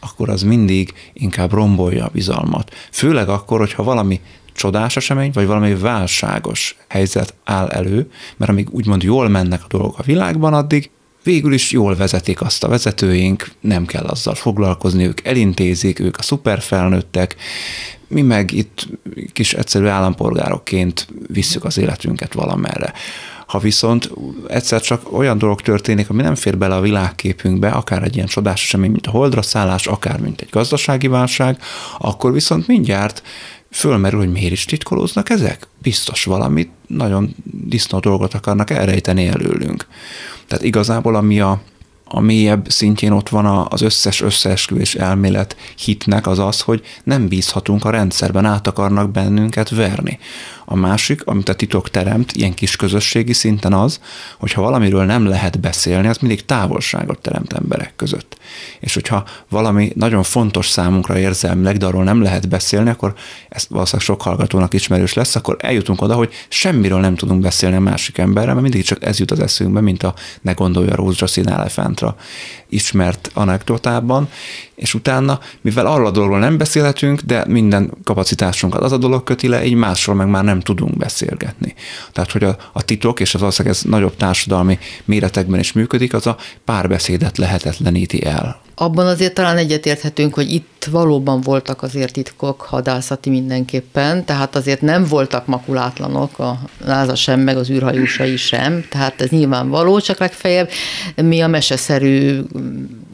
[0.00, 2.74] akkor az mindig inkább rombolja a bizalmat.
[2.92, 4.20] Főleg akkor, hogyha valami
[4.52, 9.98] csodás esemény, vagy valami válságos helyzet áll elő, mert amíg úgymond jól mennek a dolgok
[9.98, 10.90] a világban, addig
[11.22, 16.22] végül is jól vezetik azt a vezetőink, nem kell azzal foglalkozni, ők elintézik, ők a
[16.22, 17.36] szuperfelnőttek,
[18.08, 18.88] mi meg itt
[19.32, 22.92] kis egyszerű állampolgárokként visszük az életünket valamerre.
[23.48, 24.10] Ha viszont
[24.48, 28.62] egyszer csak olyan dolog történik, ami nem fér bele a világképünkbe, akár egy ilyen csodás
[28.62, 31.58] esemény, mint a holdra szállás, akár mint egy gazdasági válság,
[31.98, 33.22] akkor viszont mindjárt
[33.70, 35.66] fölmerül, hogy miért is titkolóznak ezek?
[35.82, 39.86] Biztos valamit, nagyon disznó dolgot akarnak elrejteni előlünk.
[40.46, 41.60] Tehát igazából ami a,
[42.04, 47.84] a mélyebb szintjén ott van az összes összeesküvés elmélet hitnek az az, hogy nem bízhatunk
[47.84, 50.18] a rendszerben, át akarnak bennünket verni.
[50.70, 54.00] A másik, amit a titok teremt ilyen kis közösségi szinten az,
[54.38, 58.36] hogy ha valamiről nem lehet beszélni, az mindig távolságot teremt emberek között.
[58.80, 63.14] És hogyha valami nagyon fontos számunkra érzelmileg, de arról nem lehet beszélni, akkor
[63.48, 67.80] ez valószínűleg sok hallgatónak ismerős lesz, akkor eljutunk oda, hogy semmiről nem tudunk beszélni a
[67.80, 72.16] másik emberrel, mert mindig csak ez jut az eszünkbe, mint a ne gondolja rózsaszín elefántra
[72.68, 74.28] ismert anekdotában,
[74.78, 79.48] és utána, mivel arról a dologról nem beszélhetünk, de minden kapacitásunkat az a dolog köti
[79.48, 81.74] le, így másról meg már nem tudunk beszélgetni.
[82.12, 86.26] Tehát, hogy a, a titok, és az valószínűleg ez nagyobb társadalmi méretekben is működik, az
[86.26, 93.30] a párbeszédet lehetetleníti el abban azért talán egyetérthetünk, hogy itt valóban voltak azért titkok hadászati
[93.30, 99.28] mindenképpen, tehát azért nem voltak makulátlanok a NASA sem, meg az űrhajósai sem, tehát ez
[99.28, 100.70] nyilvánvaló, csak legfeljebb
[101.16, 102.40] mi a meseszerű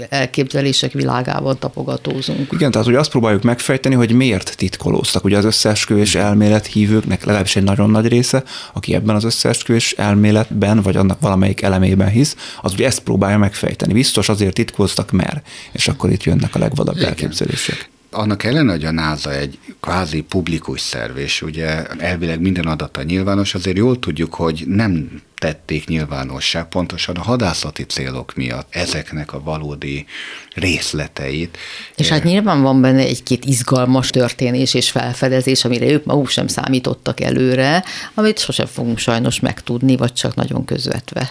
[0.08, 2.52] elképzelések világában tapogatózunk.
[2.52, 5.24] Igen, tehát hogy azt próbáljuk megfejteni, hogy miért titkolóztak.
[5.24, 10.82] Ugye az összeesküvés elmélet hívőknek legalábbis egy nagyon nagy része, aki ebben az összeesküvés elméletben,
[10.82, 13.92] vagy annak valamelyik elemében hisz, az ugye ezt próbálja megfejteni.
[13.92, 17.14] Biztos azért titkolóztak, mert és akkor itt jönnek a legvadabb Igen.
[17.54, 23.02] Elképzelések annak ellen, hogy a NASA egy kvázi publikus szerv, és ugye elvileg minden adata
[23.02, 29.42] nyilvános, azért jól tudjuk, hogy nem tették nyilvánossá pontosan a hadászati célok miatt ezeknek a
[29.42, 30.06] valódi
[30.54, 31.58] részleteit.
[31.96, 37.20] És hát nyilván van benne egy-két izgalmas történés és felfedezés, amire ők maguk sem számítottak
[37.20, 41.30] előre, amit sosem fogunk sajnos megtudni, vagy csak nagyon közvetve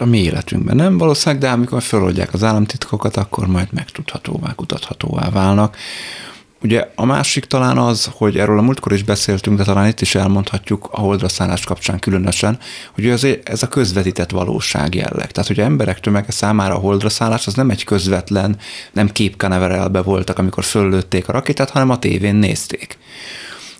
[0.00, 5.76] a mi életünkben nem valószínűleg, de amikor feloldják az államtitkokat, akkor majd megtudhatóvá, kutathatóvá válnak.
[6.62, 10.14] Ugye a másik talán az, hogy erről a múltkor is beszéltünk, de talán itt is
[10.14, 12.58] elmondhatjuk a holdra szállás kapcsán különösen,
[12.94, 15.30] hogy ez, ez a közvetített valóság jelleg.
[15.30, 18.56] Tehát, hogy emberek tömege számára a holdra szállás az nem egy közvetlen,
[18.92, 22.98] nem képkaneverelbe voltak, amikor föllőtték a rakétát, hanem a tévén nézték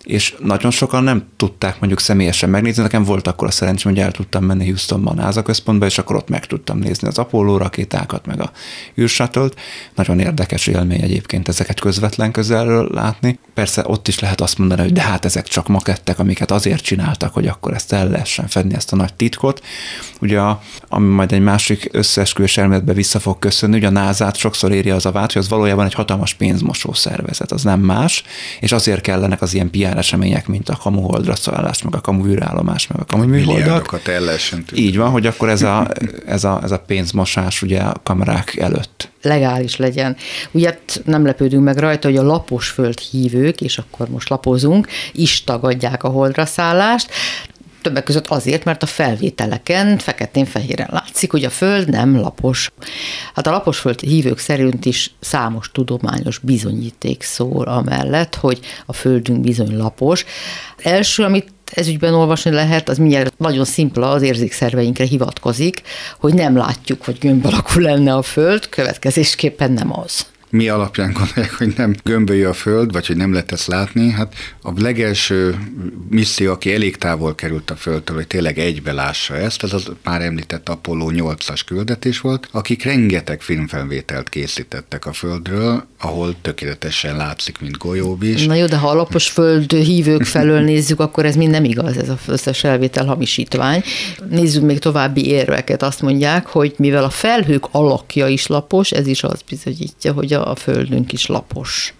[0.03, 2.81] és nagyon sokan nem tudták mondjuk személyesen megnézni.
[2.81, 6.15] Nekem volt akkor a szerencsém, hogy el tudtam menni Houstonban a NASA központba, és akkor
[6.15, 8.51] ott meg tudtam nézni az Apollo rakétákat, meg a
[8.99, 9.59] űrsatölt.
[9.95, 13.39] Nagyon érdekes élmény egyébként ezeket közvetlen közelről látni.
[13.53, 17.33] Persze ott is lehet azt mondani, hogy de hát ezek csak makettek, amiket azért csináltak,
[17.33, 19.63] hogy akkor ezt el lehessen fedni, ezt a nagy titkot.
[20.21, 20.41] Ugye,
[20.89, 25.05] ami majd egy másik összeesküvés elméletbe vissza fog köszönni, ugye a NASA-t sokszor éri az
[25.05, 28.23] a vált, hogy az valójában egy hatalmas pénzmosó szervezet, az nem más,
[28.59, 32.25] és azért kellenek az ilyen PR események, mint a kamu holdra szállás, meg a kamu
[32.25, 33.85] űrállomás, meg a kamu műholdak.
[34.75, 35.87] Így van, hogy akkor ez a,
[36.25, 40.15] ez a, ez a pénzmosás ugye a kamerák előtt legális legyen.
[40.51, 45.43] Ugye nem lepődünk meg rajta, hogy a lapos föld hívők, és akkor most lapozunk, is
[45.43, 47.09] tagadják a holdra szállást,
[47.87, 52.71] Többek között azért, mert a felvételeken feketén-fehéren látszik, hogy a Föld nem lapos.
[53.33, 59.41] Hát a lapos Föld hívők szerint is számos tudományos bizonyíték szól amellett, hogy a Földünk
[59.41, 60.25] bizony lapos.
[60.77, 65.81] Első, amit ezügyben olvasni lehet, az mindjárt nagyon szimpla, az érzékszerveinkre hivatkozik,
[66.19, 71.53] hogy nem látjuk, hogy gömb alakú lenne a Föld, következésképpen nem az mi alapján gondolják,
[71.53, 74.09] hogy nem gömbölyű a Föld, vagy hogy nem lehet ezt látni.
[74.09, 75.57] Hát a legelső
[76.09, 80.21] misszió, aki elég távol került a Földtől, hogy tényleg egybe lássa ezt, ez az már
[80.21, 87.77] említett Apollo 8-as küldetés volt, akik rengeteg filmfelvételt készítettek a Földről, ahol tökéletesen látszik, mint
[87.77, 88.45] golyóvis.
[88.45, 92.09] Na jó, de ha alapos föld hívők felől nézzük, akkor ez mind nem igaz, ez
[92.09, 93.83] az összes elvétel hamisítvány.
[94.29, 95.83] Nézzük még további érveket.
[95.83, 100.36] Azt mondják, hogy mivel a felhők alakja is lapos, ez is az bizonyítja, hogy a
[100.55, 101.93] földünk is lapos.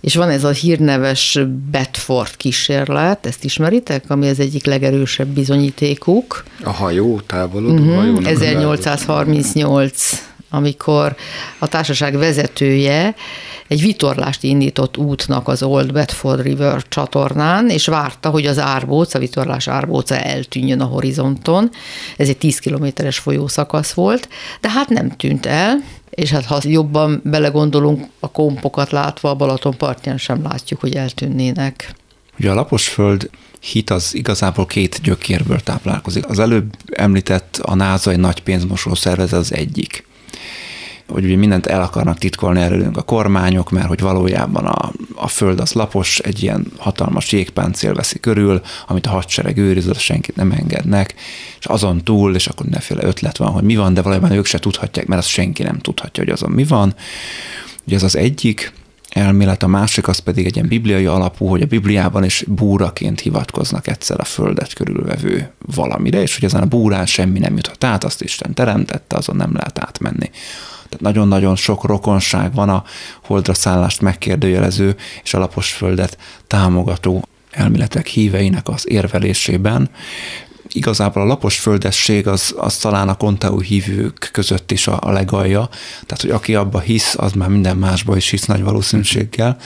[0.00, 1.38] És van ez a hírneves
[1.70, 6.44] Bedford kísérlet, ezt ismeritek, ami az egyik legerősebb bizonyítékuk.
[6.64, 11.16] A hajó, távolodó uh-huh, hajónak 1838 amikor
[11.58, 13.14] a társaság vezetője
[13.68, 19.18] egy vitorlást indított útnak az Old Bedford River csatornán, és várta, hogy az árbóc, a
[19.18, 21.70] vitorlás árbóca eltűnjön a horizonton.
[22.16, 24.28] Ez egy 10 kilométeres folyószakasz volt,
[24.60, 25.76] de hát nem tűnt el,
[26.18, 31.94] és hát ha jobban belegondolunk, a kompokat látva a Balaton partján sem látjuk, hogy eltűnnének.
[32.38, 36.28] Ugye a lapos föld hit az igazából két gyökérből táplálkozik.
[36.28, 40.06] Az előbb említett a NASA egy nagy pénzmosó szervezet az egyik
[41.08, 45.72] hogy mindent el akarnak titkolni előlünk a kormányok, mert hogy valójában a, a föld az
[45.72, 51.14] lapos, egy ilyen hatalmas jégpáncél veszi körül, amit a hadsereg őriz, senkit nem engednek,
[51.58, 54.58] és azon túl, és akkor mindenféle ötlet van, hogy mi van, de valójában ők se
[54.58, 56.94] tudhatják, mert azt senki nem tudhatja, hogy azon mi van.
[57.86, 58.72] Ugye ez az egyik,
[59.08, 63.86] elmélet, a másik az pedig egy ilyen bibliai alapú, hogy a Bibliában is búraként hivatkoznak
[63.86, 68.22] egyszer a földet körülvevő valamire, és hogy ezen a búrán semmi nem juthat át, azt
[68.22, 70.30] Isten teremtette, azon nem lehet átmenni.
[70.88, 72.84] Tehát nagyon-nagyon sok rokonság van a
[73.24, 79.90] holdra szállást megkérdőjelező és a lapos földet támogató elméletek híveinek az érvelésében
[80.72, 85.68] igazából a lapos földesség az, az talán a konteú hívők között is a, a legalja,
[86.06, 89.56] tehát hogy aki abba hisz, az már minden másba is hisz nagy valószínűséggel.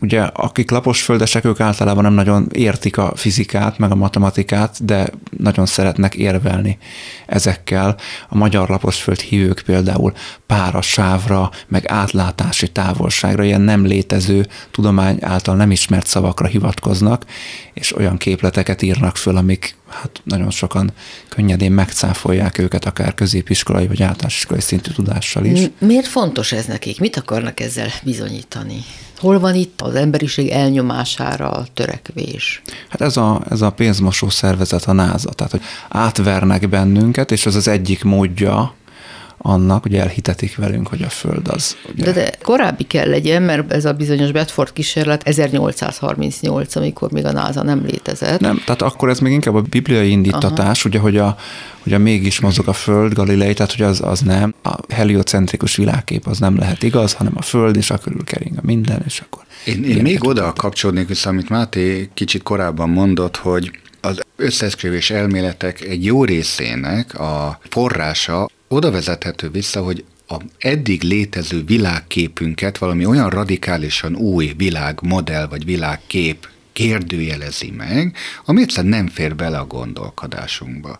[0.00, 5.10] Ugye akik lapos földesek, ők általában nem nagyon értik a fizikát, meg a matematikát, de
[5.38, 6.78] nagyon szeretnek érvelni
[7.26, 7.96] ezekkel.
[8.28, 10.12] A magyar lapos föld hívők például
[10.46, 17.24] párasávra, meg átlátási távolságra, ilyen nem létező tudomány által nem ismert szavakra hivatkoznak,
[17.74, 20.92] és olyan képleteket írnak föl, amik hát nagyon sokan
[21.28, 25.70] könnyedén megcáfolják őket, akár középiskolai vagy általános iskolai szintű tudással is.
[25.78, 27.00] Miért fontos ez nekik?
[27.00, 28.84] Mit akarnak ezzel bizonyítani?
[29.18, 32.62] Hol van itt az emberiség elnyomására a törekvés?
[32.88, 37.54] Hát ez a, ez a pénzmosó szervezet, a NASA, tehát hogy átvernek bennünket, és az
[37.54, 38.74] az egyik módja
[39.42, 41.76] annak, hogy elhitetik velünk, hogy a Föld az.
[41.92, 42.04] Ugye...
[42.04, 47.32] De, de korábbi kell legyen, mert ez a bizonyos Bedford kísérlet 1838, amikor még a
[47.32, 48.40] NASA nem létezett.
[48.40, 50.88] Nem, tehát akkor ez még inkább a bibliai indítatás, Aha.
[50.88, 51.36] ugye, hogy a,
[51.82, 54.54] hogy a mégis mozog a Föld, Galilei, tehát hogy az, az nem.
[54.62, 58.62] A heliocentrikus világkép az nem lehet igaz, hanem a Föld, és a körül kering a
[58.62, 59.42] minden, és akkor...
[59.64, 65.80] Én, én még oda kapcsolnék vissza, amit Máté kicsit korábban mondott, hogy az összeesküvés elméletek
[65.80, 73.30] egy jó részének a forrása oda vezethető vissza, hogy a eddig létező világképünket valami olyan
[73.30, 80.98] radikálisan új világmodell vagy világkép kérdőjelezi meg, ami egyszerűen nem fér bele a gondolkodásunkba.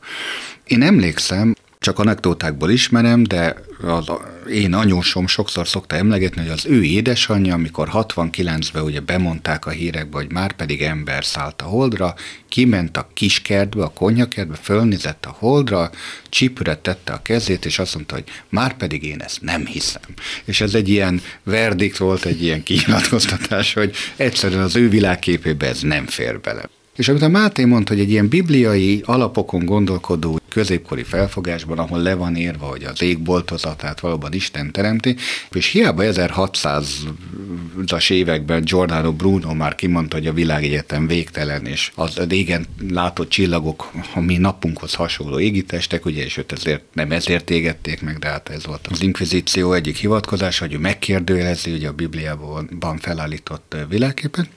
[0.64, 4.10] Én emlékszem, csak anekdótákból ismerem, de az
[4.50, 10.16] én anyósom sokszor szokta emlegetni, hogy az ő édesanyja, amikor 69-ben ugye bemondták a hírekbe,
[10.16, 12.14] hogy már pedig ember szállt a holdra,
[12.48, 15.90] kiment a kiskertbe, a konyhakertbe, fölnézett a holdra,
[16.28, 20.02] csípőre tette a kezét, és azt mondta, hogy már pedig én ezt nem hiszem.
[20.44, 25.80] És ez egy ilyen verdikt volt, egy ilyen kinyilatkoztatás, hogy egyszerűen az ő világképébe ez
[25.80, 26.68] nem fér bele.
[26.96, 32.14] És amit a Máté mondta, hogy egy ilyen bibliai alapokon gondolkodó középkori felfogásban, ahol le
[32.14, 35.16] van írva, hogy az égboltozatát valóban Isten teremti,
[35.50, 42.66] és hiába 1600-as években Giordano Bruno már kimondta, hogy a világegyetem végtelen, és az régen
[42.90, 48.18] látott csillagok, a mi napunkhoz hasonló égitestek, ugye, és őt ezért nem ezért égették meg,
[48.18, 53.76] de hát ez volt az inkvizíció egyik hivatkozása, hogy ő megkérdőjelezi ugye a Bibliában felállított
[53.88, 54.48] világképet,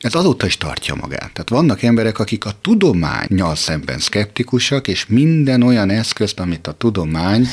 [0.00, 1.32] ez azóta is tartja magát.
[1.32, 7.48] Tehát vannak emberek, akik a tudományjal szemben szkeptikusak, és minden olyan eszközt, amit a tudomány,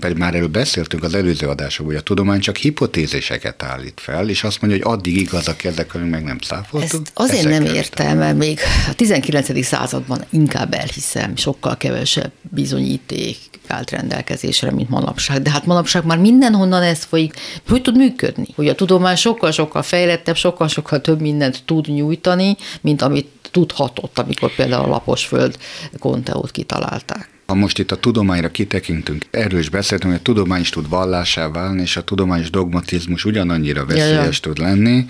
[0.00, 4.44] pedig már erről beszéltünk az előző adásokban, hogy a tudomány csak hipotéziseket állít fel, és
[4.44, 6.92] azt mondja, hogy addig igazak ezek, amik meg nem cáfoltunk.
[6.92, 9.64] Ezt azért nem értem, mert még a 19.
[9.64, 13.36] században inkább elhiszem, sokkal kevesebb bizonyíték
[13.70, 15.42] állt rendelkezésre, mint manapság.
[15.42, 17.34] De hát manapság már mindenhonnan ez folyik.
[17.68, 18.46] Hogy tud működni?
[18.56, 24.84] Hogy a tudomány sokkal-sokkal fejlettebb, sokkal-sokkal több mindent tud nyújtani, mint amit tudhatott, amikor például
[24.84, 25.58] a lapos föld
[25.98, 27.28] konteót kitalálták.
[27.46, 31.48] Ha most itt a tudományra kitekintünk, erről is beszéltünk, hogy a tudomány is tud vallásá
[31.48, 34.30] válni, és a tudományos dogmatizmus ugyanannyira veszélyes ja, ja.
[34.40, 35.06] tud lenni,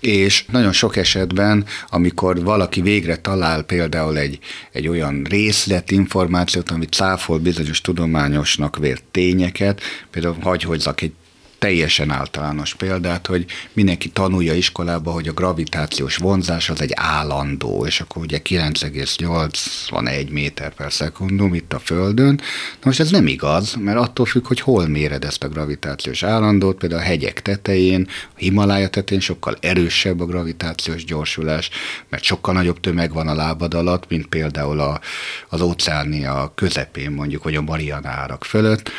[0.00, 4.38] és nagyon sok esetben, amikor valaki végre talál például egy,
[4.72, 11.12] egy olyan részlet információt, amit cáfol bizonyos tudományosnak vért tényeket, például hagy hozzak egy
[11.60, 18.00] teljesen általános példát, hogy mindenki tanulja iskolába, hogy a gravitációs vonzás az egy állandó, és
[18.00, 22.34] akkor ugye 9,81 méter per szekundum itt a Földön.
[22.72, 26.78] Na most ez nem igaz, mert attól függ, hogy hol méred ezt a gravitációs állandót,
[26.78, 31.70] például a hegyek tetején, a Himalája tetején sokkal erősebb a gravitációs gyorsulás,
[32.08, 35.00] mert sokkal nagyobb tömeg van a lábad alatt, mint például a,
[35.48, 38.90] az óceánia közepén mondjuk, vagy a Mariana árak fölött.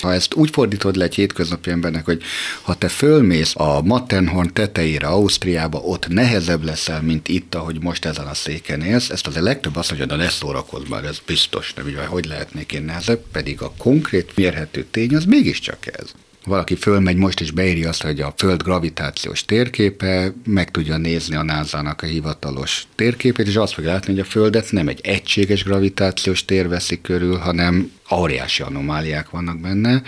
[0.00, 2.22] Ha ezt úgy fordítod le egy hétköznapi embernek, hogy
[2.62, 8.26] ha te fölmész a Matterhorn tetejére Ausztriába, ott nehezebb leszel, mint itt, ahogy most ezen
[8.26, 11.74] a széken élsz, ezt az a legtöbb azt mondja, de ne szórakozz már, ez biztos,
[11.74, 16.14] nem így, hogy lehetnék én nehezebb, pedig a konkrét mérhető tény az mégiscsak ez.
[16.44, 21.42] Valaki fölmegy most és beírja azt, hogy a Föld gravitációs térképe, meg tudja nézni a
[21.42, 26.44] NASA-nak a hivatalos térképét, és azt fogja látni, hogy a Földet nem egy egységes gravitációs
[26.44, 30.02] tér veszi körül, hanem óriási anomáliák vannak benne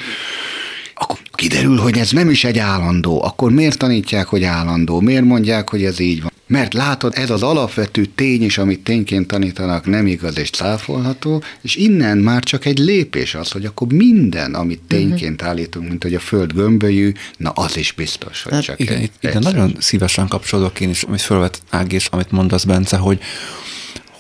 [1.03, 5.01] akkor kiderül, hogy ez nem is egy állandó, akkor miért tanítják, hogy állandó?
[5.01, 6.32] Miért mondják, hogy ez így van?
[6.53, 11.77] Mert látod, ez az alapvető tény is, amit tényként tanítanak, nem igaz és cáfolható, és
[11.77, 14.88] innen már csak egy lépés az, hogy akkor minden, amit mhm.
[14.88, 18.97] tényként állítunk, mint hogy a föld gömbölyű, na az is biztos, hogy hát csak igen,
[18.97, 23.21] egy, igen, nagyon szívesen kapcsolódok én is, amit fölvet Ági, és amit mondasz, Bence, hogy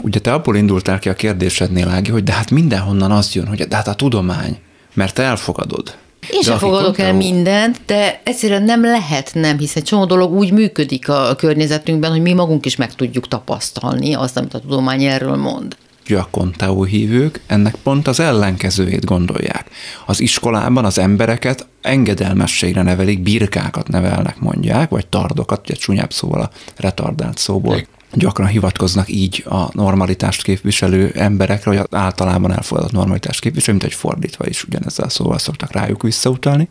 [0.00, 3.62] ugye te abból indultál ki a kérdésednél, Ági, hogy de hát mindenhonnan az jön, hogy
[3.68, 4.58] de hát a tudomány,
[4.94, 5.96] mert te elfogadod.
[6.30, 11.08] Én sem fogadok el mindent, de egyszerűen nem lehet nem, hiszen csomó dolog úgy működik
[11.08, 15.76] a környezetünkben, hogy mi magunk is meg tudjuk tapasztalni azt, amit a tudomány erről mond.
[16.08, 19.66] A konteó hívők ennek pont az ellenkezőjét gondolják.
[20.06, 26.50] Az iskolában az embereket engedelmességre nevelik, birkákat nevelnek mondják, vagy tardokat, ugye csúnyább szóval a
[26.76, 33.92] retardált szóból gyakran hivatkoznak így a normalitást képviselő emberekre, vagy általában elfogadott normalitást képviselő, mint
[33.92, 36.68] egy fordítva is ugyanezzel szóval szoktak rájuk visszautalni.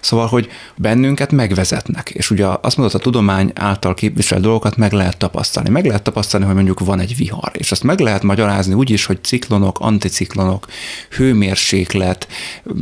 [0.00, 5.16] Szóval, hogy bennünket megvezetnek, és ugye azt mondott, a tudomány által képviselt dolgokat meg lehet
[5.16, 5.68] tapasztalni.
[5.68, 9.04] Meg lehet tapasztalni, hogy mondjuk van egy vihar, és azt meg lehet magyarázni úgy is,
[9.04, 10.66] hogy ciklonok, anticiklonok,
[11.10, 12.28] hőmérséklet,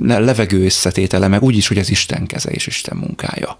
[0.02, 3.58] levegő összetétele, meg úgy is, hogy ez Isten keze és Isten munkája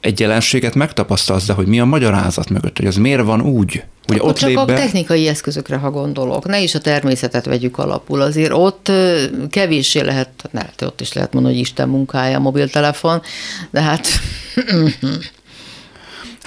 [0.00, 4.22] egy jelenséget megtapasztalsz, de hogy mi a magyarázat mögött, hogy az miért van úgy, Ugye
[4.22, 4.74] ott csak a be...
[4.74, 8.92] technikai eszközökre, ha gondolok, ne is a természetet vegyük alapul, azért ott
[9.50, 13.22] kevéssé lehet, ne, ott is lehet mondani, hogy Isten munkája a mobiltelefon,
[13.70, 14.06] de hát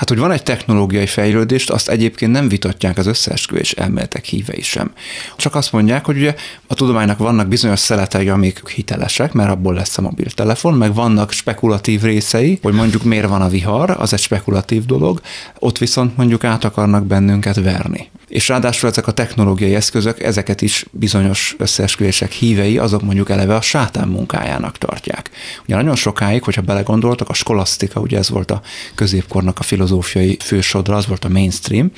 [0.02, 4.92] Hát, hogy van egy technológiai fejlődést, azt egyébként nem vitatják az összeesküvés elméletek hívei sem.
[5.36, 6.36] Csak azt mondják, hogy ugye
[6.68, 12.02] a tudománynak vannak bizonyos szeletei, amik hitelesek, mert abból lesz a mobiltelefon, meg vannak spekulatív
[12.02, 15.22] részei, hogy mondjuk miért van a vihar, az egy spekulatív dolog,
[15.60, 18.10] ott viszont mondjuk át akarnak bennünket verni.
[18.32, 23.62] És ráadásul ezek a technológiai eszközök, ezeket is bizonyos összeesküvések hívei, azok mondjuk eleve a
[23.62, 25.30] sátán munkájának tartják.
[25.64, 28.62] Ugye nagyon sokáig, hogyha belegondoltak, a skolasztika, ugye ez volt a
[28.96, 31.92] középkornak a filozófia, filozófiai fősodra, az volt a mainstream,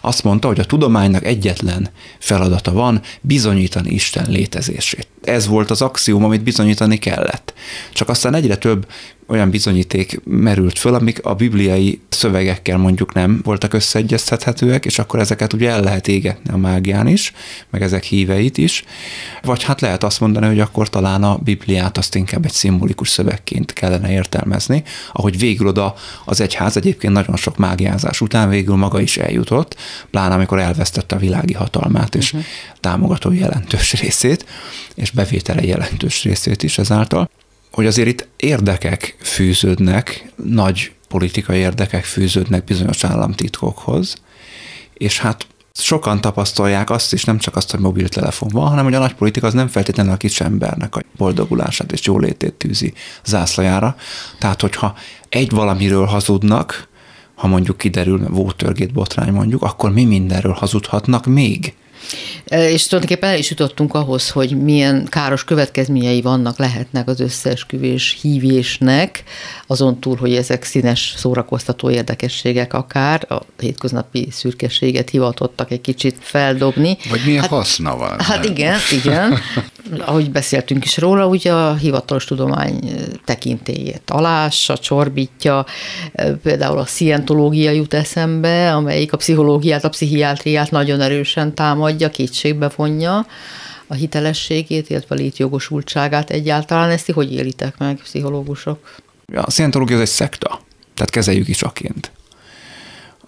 [0.00, 5.08] azt mondta, hogy a tudománynak egyetlen feladata van, bizonyítani Isten létezését.
[5.26, 7.54] Ez volt az axióm, amit bizonyítani kellett.
[7.92, 8.86] Csak aztán egyre több
[9.28, 15.52] olyan bizonyíték merült föl, amik a bibliai szövegekkel mondjuk nem voltak összeegyeztethetőek, és akkor ezeket
[15.52, 17.32] ugye el lehet égetni a mágián is,
[17.70, 18.84] meg ezek híveit is,
[19.42, 23.72] vagy hát lehet azt mondani, hogy akkor talán a Bibliát azt inkább egy szimbolikus szövegként
[23.72, 29.16] kellene értelmezni, ahogy végül oda az egyház egyébként nagyon sok mágiázás után végül maga is
[29.16, 29.76] eljutott,
[30.10, 32.48] pláne amikor elvesztette a világi hatalmát és uh-huh.
[32.80, 34.46] támogató jelentős részét,
[34.94, 37.30] és bevétele jelentős részét is ezáltal
[37.76, 44.16] hogy azért itt érdekek fűződnek, nagy politikai érdekek fűződnek bizonyos államtitkokhoz,
[44.94, 48.98] és hát sokan tapasztalják azt is, nem csak azt, hogy mobiltelefon van, hanem hogy a
[48.98, 52.92] nagy politika az nem feltétlenül a kis embernek a boldogulását és jólétét tűzi
[53.24, 53.96] zászlajára.
[54.38, 54.96] Tehát, hogyha
[55.28, 56.88] egy valamiről hazudnak,
[57.34, 61.74] ha mondjuk kiderül Watergate botrány mondjuk, akkor mi mindenről hazudhatnak még?
[62.46, 69.22] És tulajdonképpen el is jutottunk ahhoz, hogy milyen káros következményei vannak, lehetnek az összeesküvés hívésnek,
[69.66, 76.96] azon túl, hogy ezek színes szórakoztató érdekességek akár, a hétköznapi szürkességet hivatottak egy kicsit feldobni.
[77.10, 78.20] Vagy milyen hát, haszna van.
[78.20, 78.52] Hát nem?
[78.52, 79.38] igen, igen.
[79.98, 82.78] Ahogy beszéltünk is róla, ugye a hivatalos tudomány
[83.24, 85.66] tekintélyét alássa, csorbítja,
[86.42, 93.26] például a szientológia jut eszembe, amelyik a pszichológiát, a pszichiátriát nagyon erősen támadja, kétségbe vonja
[93.86, 96.90] a hitelességét, illetve a létjogosultságát egyáltalán.
[96.90, 98.94] Ezt hogy élitek meg, pszichológusok?
[99.34, 100.60] A szientológia az egy szekta,
[100.94, 102.10] tehát kezeljük is aként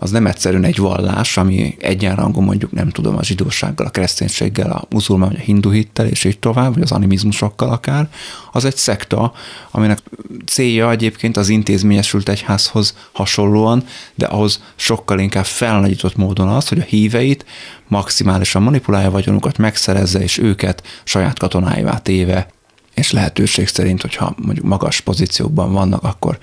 [0.00, 4.84] az nem egyszerűen egy vallás, ami egyenrangú mondjuk nem tudom a zsidósággal, a kereszténységgel, a
[4.90, 8.08] muzulmán vagy a hindu hittel, és így tovább, vagy az animizmusokkal akár,
[8.52, 9.32] az egy szekta,
[9.70, 9.98] aminek
[10.46, 13.84] célja egyébként az intézményesült egyházhoz hasonlóan,
[14.14, 17.44] de ahhoz sokkal inkább felnagyított módon az, hogy a híveit
[17.88, 22.48] maximálisan manipulálja vagyonukat, megszerezze, és őket saját katonáivá téve,
[22.94, 26.38] és lehetőség szerint, hogyha mondjuk magas pozíciókban vannak, akkor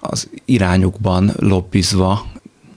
[0.00, 2.26] az irányukban lobbizva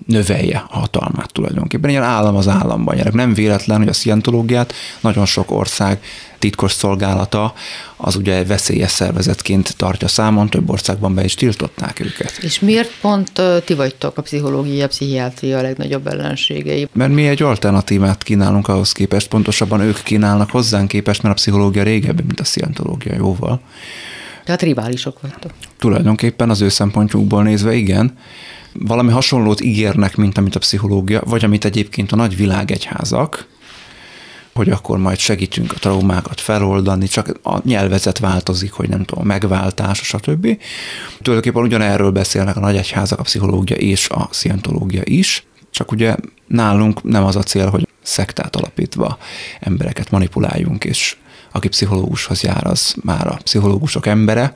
[0.06, 1.90] növelje a hatalmát tulajdonképpen.
[1.90, 3.14] Ilyen állam az államban nyer.
[3.14, 6.04] Nem véletlen, hogy a szientológiát nagyon sok ország
[6.40, 7.54] titkos szolgálata
[7.96, 12.38] az ugye veszélyes szervezetként tartja számon, több országban be is tiltották őket.
[12.42, 16.88] És miért pont ti vagytok a pszichológia, a pszichiátria a legnagyobb ellenségei?
[16.94, 21.84] Mert mi egy alternatívát kínálunk ahhoz képest, pontosabban ők kínálnak hozzánk képest, mert a pszichológia
[21.84, 23.62] régebbi, mint a szientológia jóval
[24.46, 25.52] Tehát riválisok vagytok.
[25.80, 28.18] Tulajdonképpen az ő szempontjukból nézve igen.
[28.74, 33.48] Valami hasonlót ígérnek, mint amit a pszichológia, vagy amit egyébként a nagy világegyházak,
[34.54, 39.98] hogy akkor majd segítünk a traumákat feloldani, csak a nyelvezet változik, hogy nem tudom, megváltás,
[39.98, 40.58] stb.
[41.22, 46.16] Tulajdonképpen ugyanerről beszélnek a nagyegyházak, a pszichológia és a szientológia is, csak ugye
[46.48, 49.18] nálunk nem az a cél, hogy szektát alapítva
[49.60, 51.18] embereket manipuláljunk, és
[51.56, 54.54] aki pszichológushoz jár, az már a pszichológusok embere.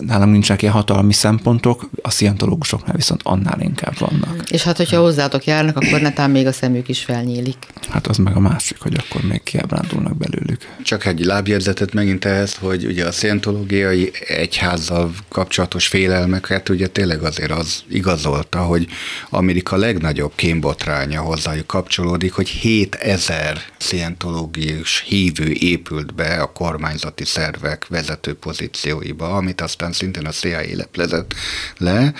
[0.00, 4.50] Nálam nincsenek ilyen hatalmi szempontok, a szientológusoknál viszont annál inkább vannak.
[4.50, 7.56] És hát, hogyha hozzátok járnak, akkor netán még a szemük is felnyílik.
[7.88, 10.60] Hát az meg a másik, hogy akkor még kiábrándulnak belőlük.
[10.82, 17.50] Csak egy lábjegyzetet megint ehhez, hogy ugye a szientológiai egyházzal kapcsolatos félelmeket ugye tényleg azért
[17.50, 18.86] az igazolta, hogy
[19.30, 28.34] Amerika legnagyobb kémbotránya hozzájuk kapcsolódik, hogy 7000 szientológius hívő épült be a kormányzati szervek vezető
[28.34, 31.34] pozícióiba, amit aztán szintén a CIA leplezett
[31.76, 32.12] le.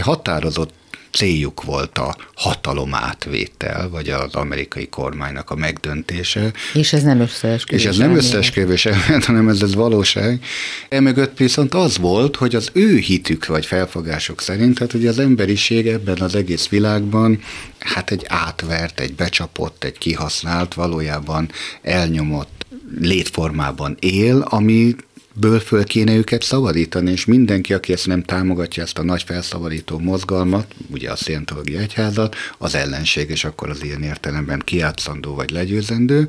[0.00, 0.72] Határozott
[1.12, 6.52] céljuk volt a hatalom átvétel, vagy az amerikai kormánynak a megdöntése.
[6.74, 7.82] És ez nem összeesküvés.
[7.84, 8.88] És ez nem összeesküvés,
[9.26, 10.44] hanem ez, ez valóság.
[10.88, 15.86] Emögött viszont az volt, hogy az ő hitük vagy felfogások szerint, tehát ugye az emberiség
[15.86, 17.40] ebben az egész világban
[17.78, 21.50] hát egy átvert, egy becsapott, egy kihasznált, valójában
[21.82, 22.66] elnyomott
[23.00, 24.94] létformában él, ami
[25.40, 29.98] ből föl kéne őket szabadítani, és mindenki, aki ezt nem támogatja, ezt a nagy felszabadító
[29.98, 36.28] mozgalmat, ugye a Szientológia Egyházat, az ellenség, és akkor az ilyen értelemben kiátszandó vagy legyőzendő,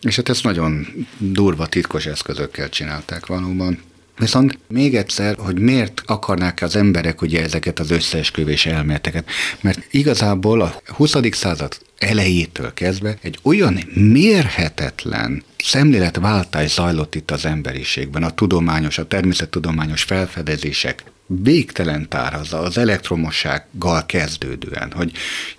[0.00, 0.86] és hát ezt nagyon
[1.18, 3.78] durva, titkos eszközökkel csinálták valóban.
[4.18, 9.28] Viszont még egyszer, hogy miért akarnák az emberek ugye ezeket az összeesküvés elméleteket?
[9.60, 11.14] Mert igazából a 20.
[11.30, 20.02] század elejétől kezdve egy olyan mérhetetlen szemléletváltás zajlott itt az emberiségben, a tudományos, a természettudományos
[20.02, 25.12] felfedezések végtelen tárhaza az elektromossággal kezdődően, hogy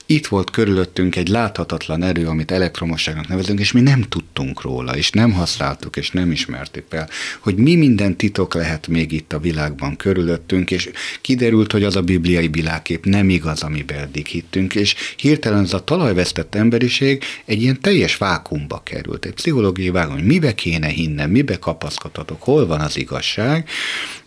[0.09, 5.09] itt volt körülöttünk egy láthatatlan erő, amit elektromosságnak nevezünk, és mi nem tudtunk róla, és
[5.09, 9.95] nem használtuk, és nem ismertük el, hogy mi minden titok lehet még itt a világban
[9.95, 10.89] körülöttünk, és
[11.21, 15.83] kiderült, hogy az a bibliai világkép nem igaz, amiben eddig hittünk, és hirtelen ez a
[15.83, 21.59] talajvesztett emberiség egy ilyen teljes vákumba került, egy pszichológiai vákum, hogy mibe kéne hinnem, mibe
[21.59, 23.69] kapaszkodhatok, hol van az igazság,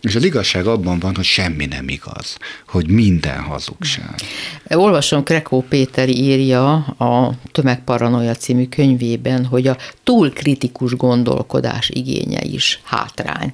[0.01, 4.15] és az igazság abban van, hogy semmi nem igaz, hogy minden hazugság.
[4.69, 12.81] Olvasom Krekó Péter írja a Tömegparanoia című könyvében, hogy a túl kritikus gondolkodás igénye is
[12.83, 13.53] hátrány.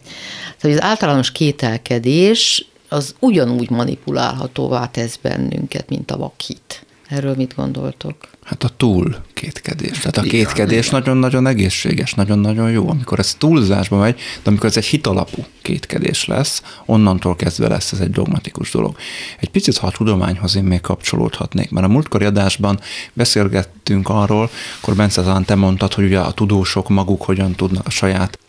[0.58, 6.86] Tehát az általános kételkedés az ugyanúgy manipulálhatóvá tesz bennünket, mint a vakhit.
[7.08, 8.16] Erről mit gondoltok?
[8.44, 9.98] Hát a túl kétkedés.
[9.98, 12.90] Tehát a kétkedés nagyon-nagyon egészséges, nagyon-nagyon jó.
[12.90, 18.00] Amikor ez túlzásba megy, de amikor ez egy hitalapú kétkedés lesz, onnantól kezdve lesz ez
[18.00, 18.96] egy dogmatikus dolog.
[19.40, 22.80] Egy picit, ha a tudományhoz én még kapcsolódhatnék, mert a múltkori adásban
[23.14, 24.50] beszélgettünk arról,
[24.82, 28.40] akkor Bence talán te mondtad, hogy ugye a tudósok maguk hogyan tudnak a saját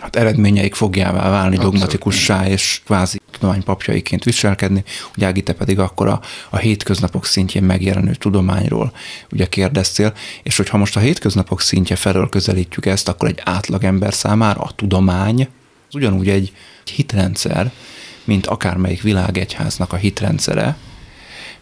[0.00, 1.72] hát eredményeik fogjává válni, Abszolút.
[1.72, 4.84] dogmatikussá és kvázi tudománypapjaiként viselkedni,
[5.16, 6.20] ugye Ági, te pedig akkor a,
[6.50, 8.92] a hétköznapok szintjén megjelenő tudományról
[9.32, 14.60] ugye kérdeztél, és hogyha most a hétköznapok szintje felől közelítjük ezt, akkor egy átlagember számára
[14.60, 15.48] a tudomány
[15.88, 16.52] az ugyanúgy egy
[16.94, 17.72] hitrendszer,
[18.24, 20.76] mint akármelyik világegyháznak a hitrendszere,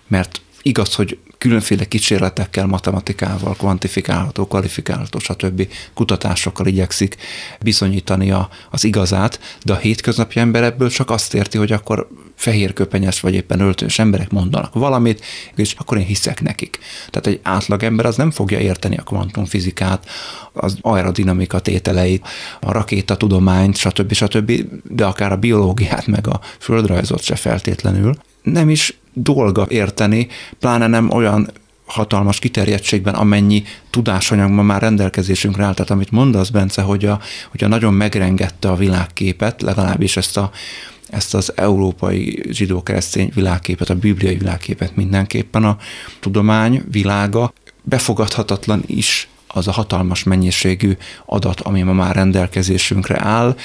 [0.09, 5.68] mert igaz, hogy különféle kísérletekkel, matematikával, kvantifikálható, kvalifikálható, stb.
[5.94, 7.16] kutatásokkal igyekszik
[7.60, 13.20] bizonyítani a, az igazát, de a hétköznapi ember ebből csak azt érti, hogy akkor fehérköpenyes
[13.20, 16.78] vagy éppen öltős emberek mondanak valamit, és akkor én hiszek nekik.
[17.10, 20.08] Tehát egy átlagember az nem fogja érteni a kvantumfizikát,
[20.52, 22.26] az aerodinamika tételeit,
[22.60, 24.12] a rakétatudományt, stb.
[24.12, 24.52] stb.,
[24.82, 28.16] de akár a biológiát, meg a földrajzot se feltétlenül.
[28.42, 31.50] Nem is dolga érteni, pláne nem olyan
[31.86, 35.74] hatalmas kiterjedtségben, amennyi tudásanyag ma már rendelkezésünkre áll.
[35.74, 40.50] Tehát amit mondasz, Bence, hogy a, hogy a nagyon megrengette a világképet, legalábbis ezt a
[41.10, 45.76] ezt az európai zsidó-keresztény világképet, a bibliai világképet mindenképpen a
[46.20, 47.52] tudomány világa
[47.82, 50.96] befogadhatatlan is az a hatalmas mennyiségű
[51.26, 53.56] adat, ami ma már rendelkezésünkre áll,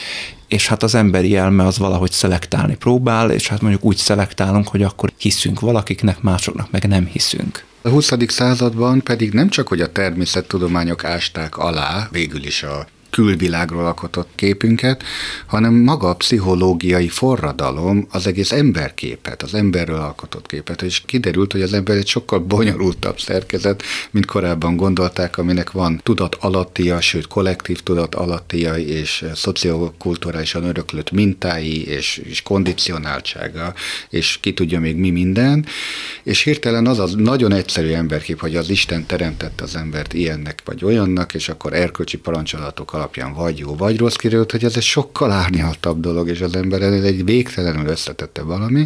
[0.50, 4.84] és hát az emberi elme az valahogy szelektálni próbál, és hát mondjuk úgy szelektálunk, hogy
[4.84, 7.66] akkor hiszünk valakiknek, másoknak meg nem hiszünk.
[7.82, 8.12] A 20.
[8.28, 15.04] században pedig nem csak, hogy a természettudományok ásták alá végül is a külvilágról alkotott képünket,
[15.46, 21.62] hanem maga a pszichológiai forradalom az egész emberképet, az emberről alkotott képet, és kiderült, hogy
[21.62, 27.80] az ember egy sokkal bonyolultabb szerkezet, mint korábban gondolták, aminek van tudat alattia, sőt kollektív
[27.80, 33.74] tudat alattia, és szociokulturálisan öröklött mintái, és, és kondicionáltsága,
[34.10, 35.66] és ki tudja még mi minden,
[36.24, 40.84] és hirtelen az az nagyon egyszerű emberkép, hogy az Isten teremtette az embert ilyennek vagy
[40.84, 45.32] olyannak, és akkor erkölcsi parancsolatok alapján vagy jó, vagy rossz kiderült, hogy ez egy sokkal
[45.32, 48.86] árnyaltabb dolog, és az ember ez egy végtelenül összetette valami,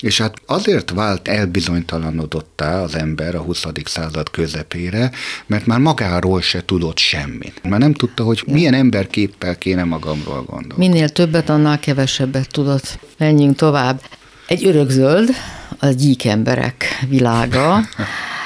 [0.00, 3.64] és hát azért vált elbizonytalanodottá az ember a 20.
[3.84, 5.10] század közepére,
[5.46, 7.60] mert már magáról se tudott semmit.
[7.68, 10.86] Már nem tudta, hogy milyen emberképpel kéne magamról gondolni.
[10.86, 12.98] Minél többet, annál kevesebbet tudott.
[13.18, 14.00] Menjünk tovább.
[14.46, 15.30] Egy örökzöld,
[15.78, 17.80] a gyíkemberek világa.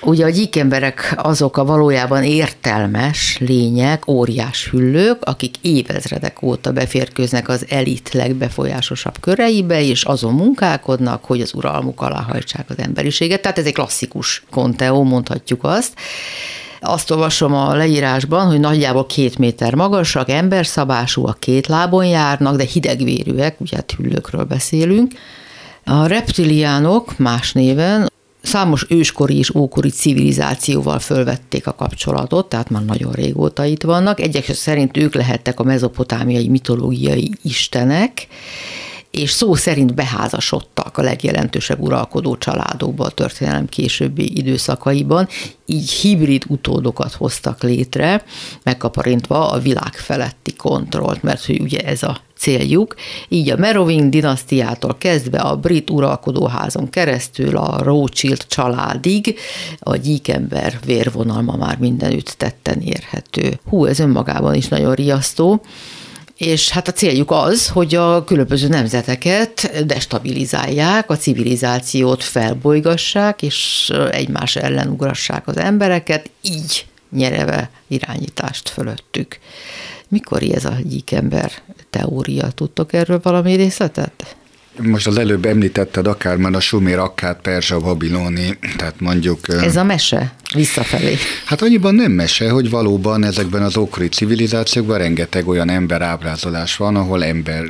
[0.00, 7.66] Ugye a gyíkemberek azok a valójában értelmes lények, óriás hüllők, akik évezredek óta beférkőznek az
[7.68, 13.42] elit legbefolyásosabb köreibe, és azon munkálkodnak, hogy az uralmuk alá hajtsák az emberiséget.
[13.42, 15.92] Tehát ez egy klasszikus konteó, mondhatjuk azt.
[16.80, 23.60] Azt olvasom a leírásban, hogy nagyjából két méter magasak, emberszabásúak, két lábon járnak, de hidegvérűek,
[23.60, 25.12] ugye hát hüllőkről beszélünk.
[25.84, 28.08] A reptiliánok más néven
[28.48, 34.20] Számos őskori és ókori civilizációval fölvették a kapcsolatot, tehát már nagyon régóta itt vannak.
[34.20, 38.26] Egyek szerint ők lehettek a mezopotámiai mitológiai istenek,
[39.10, 45.28] és szó szerint beházasodtak a legjelentősebb uralkodó családokba a történelem későbbi időszakaiban,
[45.66, 48.24] így hibrid utódokat hoztak létre,
[48.62, 52.94] megkaparintva a világ feletti kontrollt, mert hogy ugye ez a céljuk,
[53.28, 59.38] így a Meroving dinasztiától kezdve a brit uralkodóházon keresztül a Rothschild családig
[59.78, 63.58] a gyíkember vérvonal ma már mindenütt tetten érhető.
[63.68, 65.62] Hú, ez önmagában is nagyon riasztó
[66.38, 74.56] és hát a céljuk az, hogy a különböző nemzeteket destabilizálják, a civilizációt felbolygassák, és egymás
[74.56, 79.38] ellen ugrassák az embereket, így nyereve irányítást fölöttük.
[80.08, 81.52] Mikor ez a gyíkember
[81.90, 82.50] teória?
[82.50, 84.36] Tudtok erről valami részletet?
[84.82, 89.48] Most az előbb említetted akár már a Sumér, akár Perzsa, Babiloni, tehát mondjuk...
[89.48, 90.32] Ez a mese?
[90.54, 91.14] Visszafelé.
[91.44, 97.24] Hát annyiban nem mese, hogy valóban ezekben az ókori civilizációkban rengeteg olyan emberábrázolás van, ahol
[97.24, 97.64] ember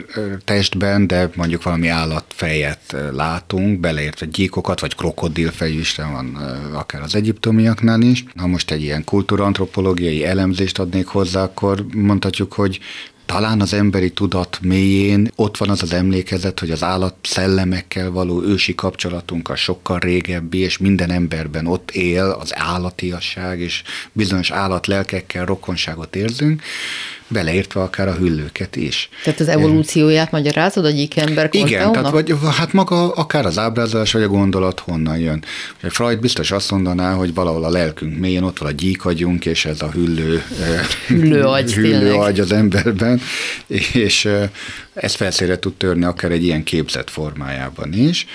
[0.44, 6.34] testben, de mondjuk valami állatfejet látunk, beleértve gyíkokat, vagy krokodilfejű is van
[6.72, 8.24] akár az egyiptomiaknál is.
[8.36, 12.78] Ha most egy ilyen kultúrantropológiai elemzést adnék hozzá, akkor mondhatjuk, hogy
[13.29, 18.43] talán az emberi tudat mélyén ott van az az emlékezet, hogy az állat szellemekkel való
[18.43, 25.45] ősi kapcsolatunk a sokkal régebbi, és minden emberben ott él az állatiasság, és bizonyos állatlelkekkel
[25.45, 26.62] rokonságot érzünk,
[27.29, 29.09] beleértve akár a hüllőket is.
[29.24, 34.12] Tehát az evolúcióját magyarázod a gyík ember Igen, tehát vagy, hát maga akár az ábrázolás,
[34.12, 35.45] vagy a gondolat honnan jön.
[35.83, 39.83] Freud biztos azt mondaná, hogy valahol a lelkünk mélyén ott van a gyíkagyunk, és ez
[39.83, 40.43] a hüllő,
[41.07, 43.20] hüllő, agy, hüllő agy az emberben,
[43.93, 44.29] és
[44.95, 48.26] ezt felszére tud törni akár egy ilyen képzett formájában is.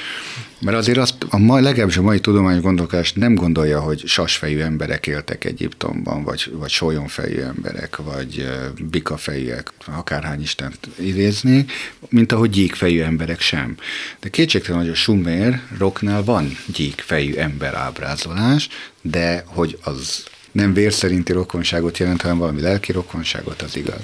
[0.63, 5.07] Mert azért azt a mai, legalábbis a mai tudományos gondolkodás nem gondolja, hogy sasfejű emberek
[5.07, 8.49] éltek Egyiptomban, vagy, vagy sólyomfejű emberek, vagy
[8.89, 11.65] bikafejűek, akárhány istent idézni,
[12.09, 13.75] mint ahogy gyíkfejű emberek sem.
[14.19, 18.69] De kétségtelen, hogy a Sumer rocknál van gyíkfejű ember ábrázolás,
[19.01, 24.01] de hogy az nem vér szerinti rokonságot jelent, hanem valami lelki rokonságot, az igaz.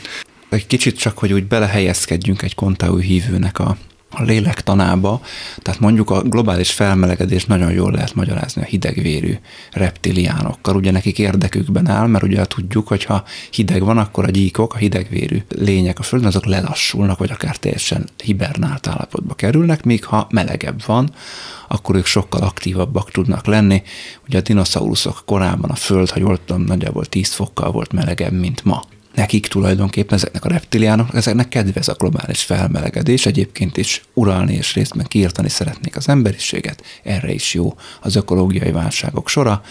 [0.49, 3.77] Egy kicsit csak, hogy úgy belehelyezkedjünk egy kontáú hívőnek a
[4.11, 5.21] a lélektanába,
[5.61, 9.37] tehát mondjuk a globális felmelegedés nagyon jól lehet magyarázni a hidegvérű
[9.71, 10.75] reptiliánokkal.
[10.75, 14.77] Ugye nekik érdekükben áll, mert ugye tudjuk, hogy ha hideg van, akkor a gyíkok, a
[14.77, 20.85] hidegvérű lények a Földön, azok lelassulnak, vagy akár teljesen hibernált állapotba kerülnek, míg ha melegebb
[20.85, 21.09] van,
[21.67, 23.81] akkor ők sokkal aktívabbak tudnak lenni.
[24.27, 28.65] Ugye a dinoszauruszok korában a Föld, ha jól tudom, nagyjából 10 fokkal volt melegebb, mint
[28.65, 28.83] ma
[29.15, 35.05] nekik tulajdonképpen, ezeknek a reptiliánok, ezeknek kedvez a globális felmelegedés, egyébként is uralni és részben
[35.07, 39.61] kiirtani szeretnék az emberiséget, erre is jó az ökológiai válságok sora.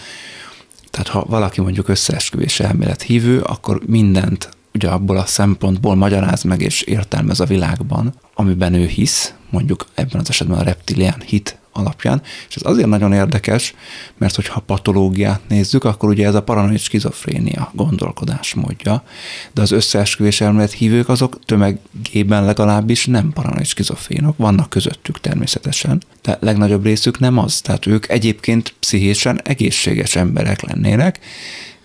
[0.91, 6.61] Tehát ha valaki mondjuk összeesküvés elmélet hívő, akkor mindent ugye abból a szempontból magyaráz meg
[6.61, 12.21] és értelmez a világban, amiben ő hisz, mondjuk ebben az esetben a reptilián hit alapján,
[12.49, 13.73] és ez azért nagyon érdekes,
[14.17, 19.03] mert hogyha patológiát nézzük, akkor ugye ez a paranoid skizofrénia gondolkodásmódja,
[19.53, 26.37] de az összeesküvés elmélet hívők azok tömegében legalábbis nem paranoid skizofrénok, vannak közöttük természetesen, de
[26.41, 31.19] legnagyobb részük nem az, tehát ők egyébként pszichésen egészséges emberek lennének,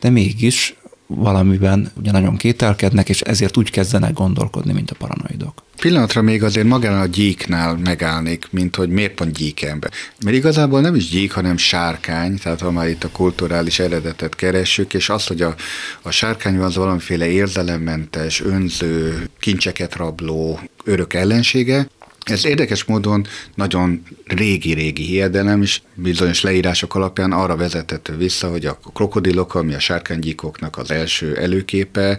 [0.01, 0.77] de mégis
[1.07, 5.63] valamiben ugye nagyon kételkednek, és ezért úgy kezdenek gondolkodni, mint a paranoidok.
[5.85, 9.91] Pillanatra még azért magán a gyíknál megállnék, mint hogy miért pont gyíkember.
[10.25, 14.95] Mert igazából nem is gyík, hanem sárkány, tehát ha már itt a kulturális eredetet keressük,
[14.95, 15.55] és az, hogy a,
[16.03, 21.87] a sárkány az valamiféle érzelemmentes, önző, kincseket rabló, örök ellensége,
[22.25, 28.79] ez érdekes módon nagyon régi-régi hiedelem, is bizonyos leírások alapján arra vezethető vissza, hogy a
[28.95, 32.19] krokodilok, ami a sárkánygyíkoknak az első előképe,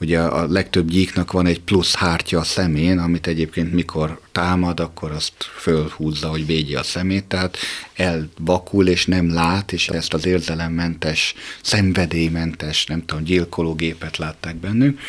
[0.00, 5.10] ugye a legtöbb gyíknak van egy plusz hártya a szemén, amit egyébként mikor támad, akkor
[5.10, 7.56] azt fölhúzza, hogy védje a szemét, tehát
[7.94, 15.00] elvakul és nem lát, és ezt az érzelemmentes, szenvedélymentes, nem tudom, gyilkológépet látták bennük.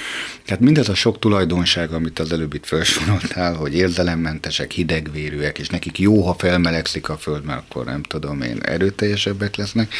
[0.46, 6.00] Tehát mindez a sok tulajdonság, amit az előbb itt felsoroltál, hogy érzelemmentesek, hidegvérűek, és nekik
[6.00, 9.94] jó, ha felmelegszik a föld, mert akkor nem tudom én, erőteljesebbek lesznek,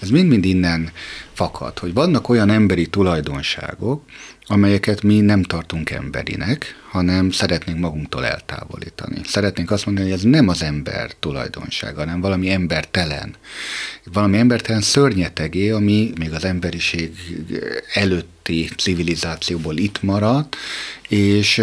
[0.00, 0.90] ez mind-mind innen
[1.32, 4.02] fakad, hogy vannak olyan emberi tulajdonságok,
[4.46, 9.20] amelyeket mi nem tartunk emberinek, hanem szeretnénk magunktól eltávolítani.
[9.24, 13.34] Szeretnénk azt mondani, hogy ez nem az ember tulajdonsága, hanem valami embertelen.
[14.12, 17.12] Valami embertelen szörnyetegé, ami még az emberiség
[17.94, 20.56] előtti civilizációból itt maradt,
[21.08, 21.62] és,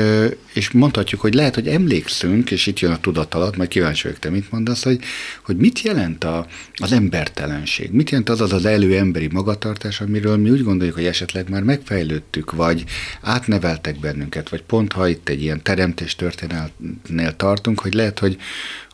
[0.53, 4.29] és mondhatjuk, hogy lehet, hogy emlékszünk, és itt jön a tudatalat, majd kíváncsi vagyok, te
[4.29, 4.99] mit mondasz, hogy,
[5.45, 10.37] hogy mit jelent a, az embertelenség, mit jelent az az az elő emberi magatartás, amiről
[10.37, 12.83] mi úgy gondoljuk, hogy esetleg már megfejlődtük, vagy
[13.21, 18.37] átneveltek bennünket, vagy pont ha itt egy ilyen teremtés történetnél tartunk, hogy lehet, hogy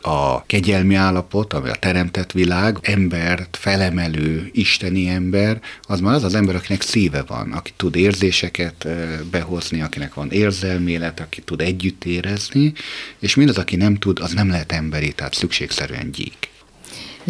[0.00, 6.34] a kegyelmi állapot, ami a teremtett világ, embert felemelő isteni ember, az már az az
[6.34, 8.88] ember, akinek szíve van, aki tud érzéseket
[9.30, 12.72] behozni, akinek van érzelmélet, aki tud együtt érezni,
[13.18, 16.48] és mindaz, aki nem tud, az nem lehet emberi, tehát szükségszerűen gyík.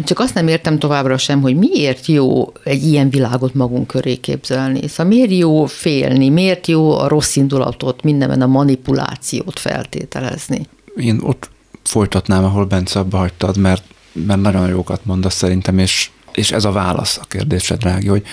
[0.03, 4.87] Csak azt nem értem továbbra sem, hogy miért jó egy ilyen világot magunk köré képzelni.
[4.87, 10.67] Szóval miért jó félni, miért jó a rossz indulatot, mindenben a manipulációt feltételezni.
[10.95, 11.49] Én ott
[11.83, 13.83] folytatnám, ahol Bence abba hagytad, mert,
[14.13, 18.23] mert nagyon jókat mondasz szerintem, és, és ez a válasz a kérdésre, drági, hogy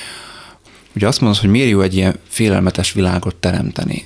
[0.95, 4.03] ugye azt mondod, hogy miért jó egy ilyen félelmetes világot teremteni.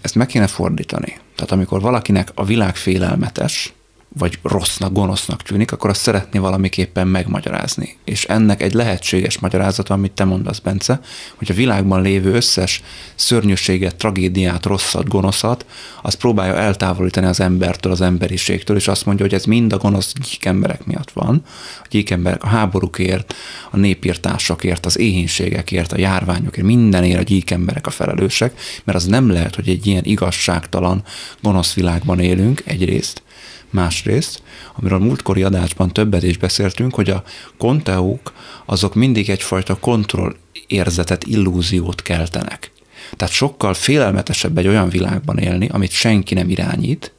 [0.00, 1.16] Ezt meg kéne fordítani.
[1.34, 3.72] Tehát amikor valakinek a világ félelmetes,
[4.18, 7.96] vagy rossznak, gonosznak tűnik, akkor azt szeretné valamiképpen megmagyarázni.
[8.04, 11.00] És ennek egy lehetséges magyarázata, amit te mondasz, Bence,
[11.36, 12.82] hogy a világban lévő összes
[13.14, 15.66] szörnyűséget, tragédiát, rosszat, gonoszat,
[16.02, 20.12] az próbálja eltávolítani az embertől, az emberiségtől, és azt mondja, hogy ez mind a gonosz
[20.12, 21.42] gyík emberek miatt van.
[21.82, 23.34] A gyík emberek a háborúkért,
[23.70, 29.30] a népírtásokért, az éhénységekért, a járványokért, mindenért a gyík emberek a felelősek, mert az nem
[29.30, 31.02] lehet, hogy egy ilyen igazságtalan,
[31.42, 33.22] gonosz világban élünk egyrészt,
[33.70, 34.42] Másrészt,
[34.74, 37.22] amiről múltkori adásban többet is beszéltünk, hogy a
[37.58, 38.32] konteók
[38.64, 42.72] azok mindig egyfajta kontroll érzetet, illúziót keltenek.
[43.16, 47.12] Tehát sokkal félelmetesebb egy olyan világban élni, amit senki nem irányít,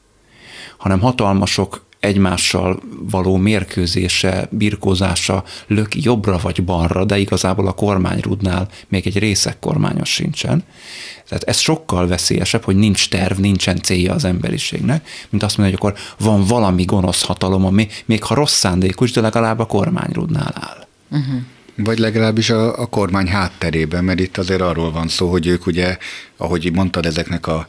[0.77, 9.07] hanem hatalmasok egymással való mérkőzése, birkózása lök jobbra vagy balra, de igazából a kormányrudnál még
[9.07, 10.63] egy részek kormányos sincsen.
[11.27, 15.87] Tehát ez sokkal veszélyesebb, hogy nincs terv, nincsen célja az emberiségnek, mint azt mondani, hogy
[15.89, 20.87] akkor van valami gonosz hatalom, ami még ha rossz szándékos, de legalább a kormányrudnál áll.
[21.11, 21.41] Uh-huh.
[21.75, 25.97] Vagy legalábbis a, a kormány hátterében, mert itt azért arról van szó, hogy ők ugye,
[26.37, 27.67] ahogy mondtad, ezeknek a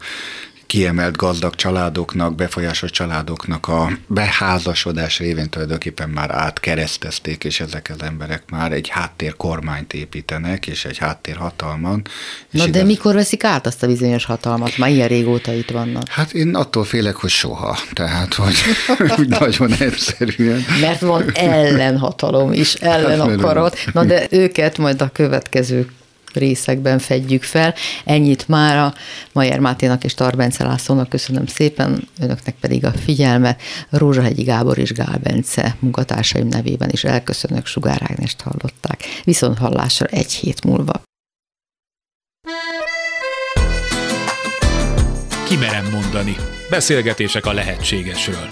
[0.70, 8.42] kiemelt gazdag családoknak, befolyásos családoknak a beházasodás révén tulajdonképpen már átkeresztezték, és ezek az emberek
[8.50, 12.02] már egy háttér kormányt építenek, és egy háttér hatalman.
[12.50, 12.82] Na de igaz...
[12.82, 14.78] mikor veszik át azt a bizonyos hatalmat?
[14.78, 16.08] Már ilyen régóta itt vannak.
[16.08, 17.78] Hát én attól félek, hogy soha.
[17.92, 18.54] Tehát, hogy
[19.18, 20.64] úgy nagyon egyszerűen.
[20.80, 23.78] Mert van ellenhatalom is, ellen akarat.
[23.92, 25.86] Na de őket majd a következő
[26.32, 27.74] részekben fedjük fel.
[28.04, 28.94] Ennyit már a
[29.32, 33.60] Majer Máténak és Tarbence Lászlónak köszönöm szépen, önöknek pedig a figyelmet.
[33.90, 39.04] Rózsahegyi Gábor és Gál Bence munkatársaim nevében is elköszönök, Sugár Ágnest hallották.
[39.24, 41.02] Viszont hallásra egy hét múlva.
[45.44, 46.36] Kimerem mondani.
[46.70, 48.48] Beszélgetések a lehetségesről.